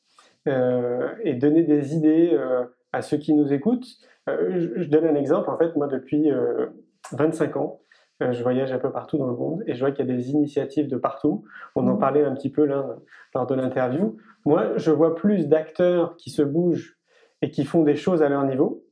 [0.47, 2.37] euh, et donner des idées
[2.93, 3.87] à ceux qui nous écoutent?
[4.27, 5.49] Je, donne un exemple.
[5.49, 6.31] En fait, moi, depuis
[7.11, 7.81] 25 ans,
[8.21, 10.29] je voyage un peu partout dans le monde et je vois qu'il y a des
[10.29, 11.43] initiatives de partout.
[11.75, 11.99] On en mmh.
[11.99, 12.97] parlait un petit peu là
[13.33, 14.17] lors de l'interview.
[14.45, 16.97] Moi, je vois plus d'acteurs qui se bougent
[17.41, 18.83] et qui font des choses à leur niveau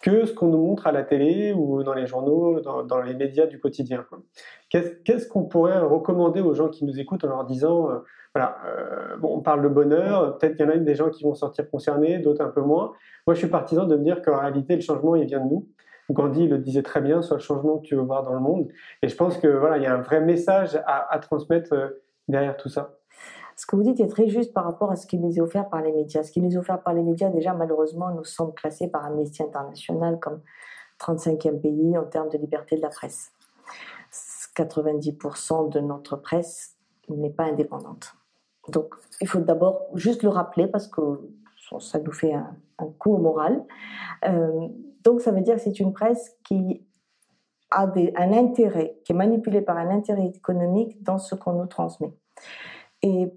[0.00, 3.46] que ce qu'on nous montre à la télé ou dans les journaux, dans, les médias
[3.46, 4.06] du quotidien.
[4.70, 7.98] Qu'est-ce qu'on pourrait recommander aux gens qui nous écoutent en leur disant, euh,
[8.34, 11.34] voilà, euh, on parle de bonheur, peut-être qu'il y en a des gens qui vont
[11.34, 12.92] sortir concernés, d'autres un peu moins.
[13.26, 15.68] Moi, je suis partisan de me dire qu'en réalité, le changement, il vient de nous.
[16.10, 18.68] Gandhi le disait très bien, soit le changement que tu veux voir dans le monde.
[19.02, 21.88] Et je pense que voilà, il y a un vrai message à transmettre euh,
[22.28, 22.97] derrière tout ça
[23.58, 25.68] ce que vous dites est très juste par rapport à ce qui nous est offert
[25.68, 26.22] par les médias.
[26.22, 29.42] Ce qui nous est offert par les médias, déjà, malheureusement, nous sommes classés par Amnesty
[29.42, 30.42] International comme
[31.00, 33.32] 35e pays en termes de liberté de la presse.
[34.54, 36.76] 90% de notre presse
[37.08, 38.14] n'est pas indépendante.
[38.68, 41.28] Donc, il faut d'abord juste le rappeler parce que
[41.80, 42.56] ça nous fait un,
[43.00, 43.64] coup au moral.
[44.24, 44.68] Euh,
[45.02, 46.86] donc, ça veut dire que c'est une presse qui
[47.72, 52.14] a un intérêt, qui est manipulée par un intérêt économique dans ce qu'on nous transmet.
[53.02, 53.32] Et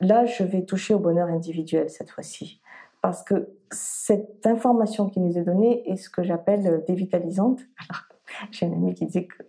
[0.00, 2.60] Là, je vais toucher au bonheur individuel cette fois-ci.
[3.00, 7.60] Parce que cette information qui nous est donnée est ce que j'appelle euh, dévitalisante.
[8.50, 9.42] J'ai une amie qui dit que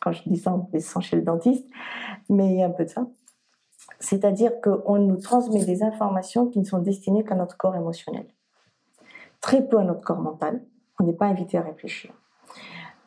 [0.00, 1.66] quand je dis ça, on descend chez le dentiste,
[2.28, 3.06] mais il y a un peu de ça.
[4.00, 8.26] C'est-à-dire qu'on nous transmet des informations qui ne sont destinées qu'à notre corps émotionnel.
[9.40, 10.62] Très peu à notre corps mental.
[11.00, 12.12] On n'est pas invité à réfléchir.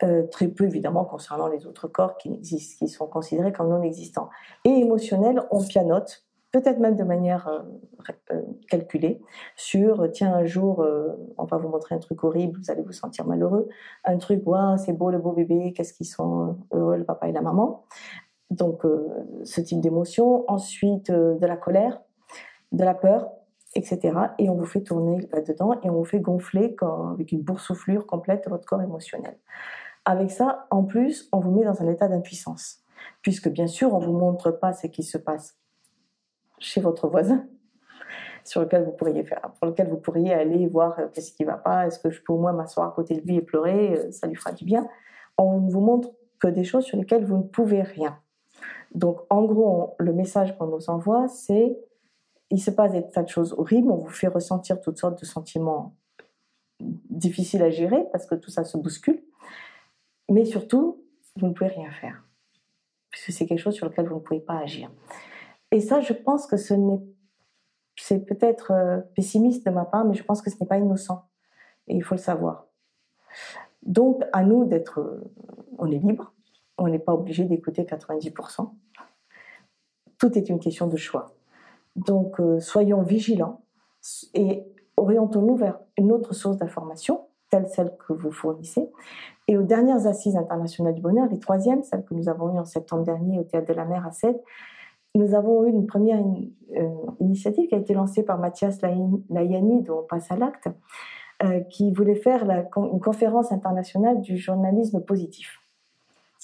[0.04, 4.30] Euh, très peu évidemment concernant les autres corps qui, qui sont considérés comme non existants.
[4.66, 7.62] Et émotionnel, on pianote peut-être même de manière euh,
[8.32, 9.22] euh, calculée,
[9.56, 10.86] sur euh, tiens, un jour,
[11.38, 13.70] on va vous montrer un truc horrible, vous allez vous sentir malheureux,
[14.06, 17.32] un truc, waouh, c'est beau le beau bébé, qu'est-ce qu'ils sont heureux, le papa et
[17.32, 17.84] la maman.
[18.49, 18.84] Donc,
[19.45, 20.43] ce type d'émotion.
[20.52, 22.02] Ensuite, de la colère,
[22.74, 23.32] de la peur,
[23.76, 24.12] etc.
[24.39, 26.76] Et on vous fait tourner là-dedans et on vous fait gonfler
[27.14, 29.38] avec une boursouflure complète de votre corps émotionnel.
[30.04, 32.80] Avec ça, en plus, on vous met dans un état d'impuissance,
[33.22, 35.61] puisque bien sûr, on vous montre pas ce qui se passe
[36.62, 37.45] chez votre voisin,
[38.45, 41.57] sur lequel vous pourriez faire, pour lequel vous pourriez aller voir euh, qu'est-ce qui va
[41.57, 44.12] pas, est-ce que je peux au moins m'asseoir à côté de lui et pleurer, euh,
[44.12, 44.88] ça lui fera du bien.
[45.38, 48.18] On ne vous montre que des choses sur lesquelles vous ne pouvez rien.
[48.93, 51.78] Donc, en gros, le message qu'on nous envoie, c'est
[52.49, 55.26] il se passe des tas de choses horribles, on vous fait ressentir toutes sortes de
[55.26, 55.95] sentiments
[56.82, 59.24] difficiles à gérer parce que tout ça se bouscule,
[60.30, 61.05] mais surtout,
[61.38, 62.26] vous ne pouvez rien faire,
[63.09, 64.91] puisque c'est quelque chose sur lequel vous ne pouvez pas agir.
[65.72, 67.01] Et ça, je pense que ce n'est,
[67.95, 71.24] c'est peut-être euh, pessimiste de ma part, mais je pense que ce n'est pas innocent,
[71.88, 72.67] et il faut le savoir.
[73.84, 75.34] Donc, à nous d'être, euh,
[75.78, 76.34] on est libre,
[76.78, 78.74] on n'est pas obligé d'écouter 90%.
[80.17, 81.34] Tout est une question de choix.
[81.95, 83.61] Donc, euh, soyons vigilants
[84.34, 84.63] et
[84.97, 88.89] orientons-nous vers une autre source d'information, telle celle que vous fournissez.
[89.47, 92.65] Et aux dernières assises internationales du bonheur, les troisièmes, celles que nous avons eues en
[92.65, 94.41] septembre dernier au Théâtre de la Mer à Sète,
[95.16, 96.89] nous avons eu une première euh,
[97.20, 100.70] initiative qui a été lancée par Mathias Layani, dont on passe à l'acte,
[101.43, 102.43] euh, qui voulait faire
[102.78, 105.59] une conférence internationale du journalisme positif.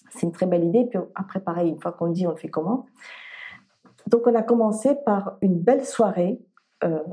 [0.10, 0.86] C'est une très belle idée.
[0.86, 2.86] Puis après, pareil, une fois qu'on le dit, on le fait comment?
[4.08, 6.40] Donc on a commencé par une belle soirée
[6.84, 7.04] euh,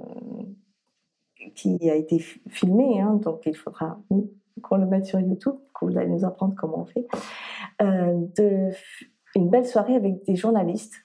[1.55, 3.99] qui a été filmée, hein, donc il faudra
[4.63, 7.07] qu'on le mette sur YouTube, que vous nous apprendre comment on fait.
[9.37, 11.04] Une belle soirée avec des journalistes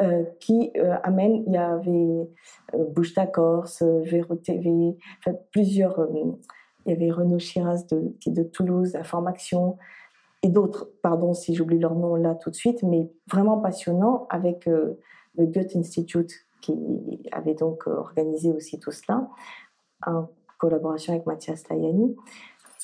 [0.00, 0.72] euh, qui
[1.02, 2.28] amènent, il y avait
[2.94, 4.96] Bouche Corse, Véro TV,
[5.52, 6.08] plusieurs,
[6.86, 9.76] il y avait Renaud Chiras de, de Toulouse, Information,
[10.42, 14.68] et d'autres, pardon si j'oublie leur nom là tout de suite, mais vraiment passionnant avec
[14.68, 14.98] euh,
[15.36, 16.74] le Goethe Institute qui
[17.32, 19.28] avait donc euh, organisé aussi tout cela
[20.06, 20.28] en
[20.58, 22.16] collaboration avec Mathias Layani.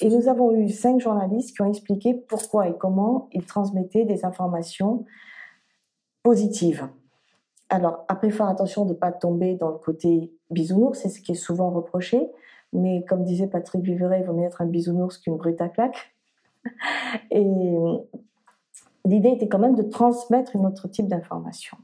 [0.01, 4.25] Et nous avons eu cinq journalistes qui ont expliqué pourquoi et comment ils transmettaient des
[4.25, 5.05] informations
[6.25, 6.89] positives.
[7.71, 11.33] Alors, après, faire attention de ne pas tomber dans le côté bisounours, c'est ce qui
[11.33, 12.31] est souvent reproché.
[12.73, 16.15] Mais comme disait Patrick Viveret, il vaut mieux être un bisounours qu'une brute à claque.
[17.31, 17.45] Et
[19.05, 21.79] l'idée était quand même de transmettre une autre type d'information.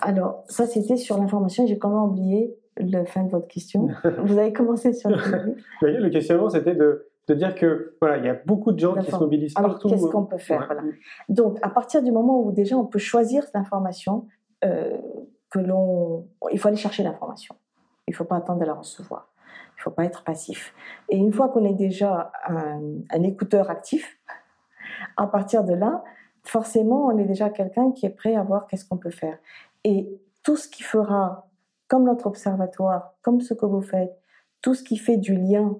[0.00, 1.66] Alors, ça, c'était sur l'information.
[1.66, 3.88] J'ai quand même oublié la fin de votre question.
[4.24, 5.16] Vous avez commencé sur le
[5.82, 9.10] Le questionnement, c'était de, de, dire que voilà, il y a beaucoup de gens qui
[9.10, 9.88] se mobilisent Alors, partout.
[9.88, 10.82] Qu'est-ce qu'on peut faire voilà.
[11.28, 16.58] Donc, à partir du moment où déjà on peut choisir l'information, euh, que l'on, il
[16.58, 17.54] faut aller chercher l'information.
[18.06, 19.30] Il ne faut pas attendre de la recevoir.
[19.46, 20.74] Il ne faut pas être passif.
[21.08, 24.18] Et une fois qu'on est déjà un, écouteur actif,
[25.16, 26.04] à partir de là,
[26.44, 29.38] forcément, on est déjà quelqu'un qui est prêt à voir qu'est-ce qu'on peut faire.
[29.84, 31.48] Et tout ce qui fera,
[31.88, 34.12] comme notre observatoire, comme ce que vous faites,
[34.62, 35.76] tout ce qui fait du lien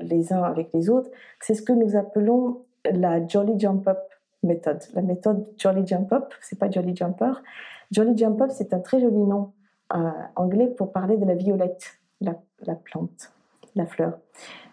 [0.00, 1.10] les uns avec les autres,
[1.40, 3.98] c'est ce que nous appelons la Jolly Jump Up
[4.42, 4.82] méthode.
[4.94, 7.42] La méthode Jolly Jump Up, c'est pas Jolly Jumper.
[7.90, 9.52] Jolly Jump Up, c'est un très joli nom
[9.94, 12.34] euh, anglais pour parler de la violette, la
[12.74, 13.32] plante
[13.76, 14.18] la fleur.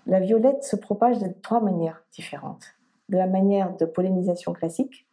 [0.07, 2.65] La violette se propage de trois manières différentes.
[3.09, 5.05] De la manière de pollinisation classique,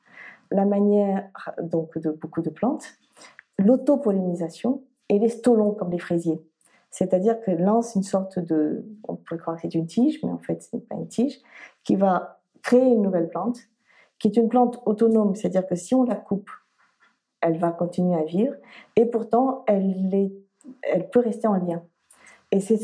[0.51, 1.29] la manière
[1.63, 2.87] donc de beaucoup de plantes,
[3.59, 6.41] l'autopollinisation et les stolons comme les fraisiers.
[6.91, 10.39] C'est-à-dire que lance une sorte de, on pourrait croire que c'est une tige, mais en
[10.39, 11.39] fait ce n'est pas une tige,
[11.85, 13.59] qui va créer une nouvelle plante,
[14.19, 16.51] qui est une plante autonome, c'est-à-dire que si on la coupe,
[17.41, 18.55] elle va continuer à vivre,
[18.97, 20.33] et pourtant elle, est,
[20.83, 21.83] elle peut rester en lien.
[22.51, 22.79] Et c'est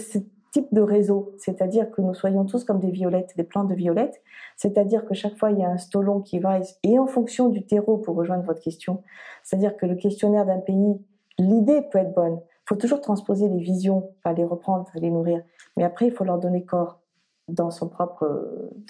[0.53, 4.23] type de réseau, c'est-à-dire que nous soyons tous comme des violettes, des plantes de violettes,
[4.57, 7.67] c'est-à-dire que chaque fois il y a un stolon qui va, et en fonction du
[7.67, 9.03] terreau, pour rejoindre votre question,
[9.43, 10.99] c'est-à-dire que le questionnaire d'un pays,
[11.39, 15.43] l'idée peut être bonne, il faut toujours transposer les visions, enfin les reprendre, les nourrir,
[15.77, 17.01] mais après il faut leur donner corps
[17.49, 18.27] dans son propre,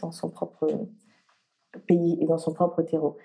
[0.00, 0.68] dans son propre
[1.88, 3.16] pays et dans son propre terreau.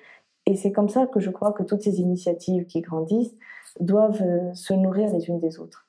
[0.45, 3.35] Et c'est comme ça que je crois que toutes ces initiatives qui grandissent
[3.79, 5.87] doivent euh, se nourrir les unes des autres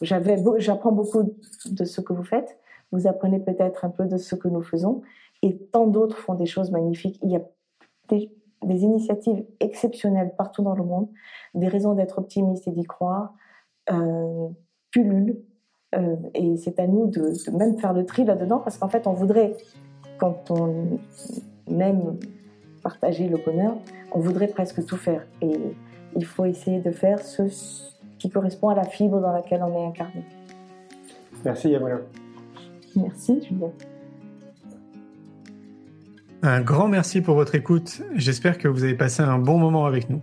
[0.00, 1.34] j'apprends beaucoup
[1.66, 2.58] de ce que vous faites.
[2.90, 5.02] Vous apprenez peut-être un peu de ce que nous faisons.
[5.42, 7.18] Et tant d'autres font des choses magnifiques.
[7.22, 7.42] Il y a
[8.08, 8.30] des,
[8.62, 11.08] initiatives exceptionnelles partout dans le monde,
[11.54, 13.34] des raisons d'être optimiste et d'y croire,
[13.90, 14.48] euh,
[14.90, 15.42] pullulent.
[15.94, 19.06] Euh, et c'est à nous de, de, même faire le tri là-dedans, parce qu'en fait,
[19.06, 19.56] on voudrait,
[20.18, 20.98] quand on
[21.68, 22.18] aime
[22.82, 23.74] partager le bonheur,
[24.12, 25.22] on voudrait presque tout faire.
[25.40, 25.56] Et
[26.16, 27.42] il faut essayer de faire ce
[28.18, 30.24] qui correspond à la fibre dans laquelle on est incarné.
[31.44, 31.98] Merci Yamuna.
[32.94, 33.70] Merci Julien.
[36.42, 38.02] Un grand merci pour votre écoute.
[38.14, 40.20] J'espère que vous avez passé un bon moment avec nous.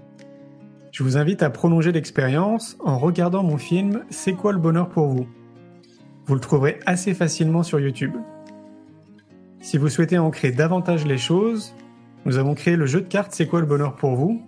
[0.91, 5.07] Je vous invite à prolonger l'expérience en regardant mon film C'est quoi le bonheur pour
[5.07, 5.27] vous?
[6.25, 8.15] Vous le trouverez assez facilement sur YouTube.
[9.61, 11.73] Si vous souhaitez ancrer davantage les choses,
[12.29, 14.39] nous avons créé le jeu de cartes C'est quoi le bonheur pour vous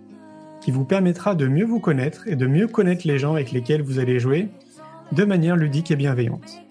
[0.60, 3.82] qui vous permettra de mieux vous connaître et de mieux connaître les gens avec lesquels
[3.82, 4.46] vous allez jouer
[5.10, 6.62] de manière ludique et bienveillante.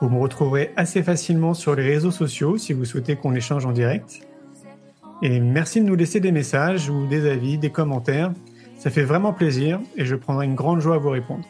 [0.00, 3.72] Vous me retrouverez assez facilement sur les réseaux sociaux si vous souhaitez qu'on échange en
[3.72, 4.20] direct.
[5.20, 8.32] Et merci de nous laisser des messages ou des avis, des commentaires.
[8.78, 11.44] Ça fait vraiment plaisir et je prendrai une grande joie à vous répondre.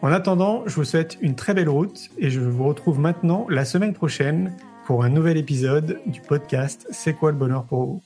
[0.00, 3.66] En attendant, je vous souhaite une très belle route et je vous retrouve maintenant la
[3.66, 4.54] semaine prochaine
[4.86, 8.05] pour un nouvel épisode du podcast C'est quoi le bonheur pour vous?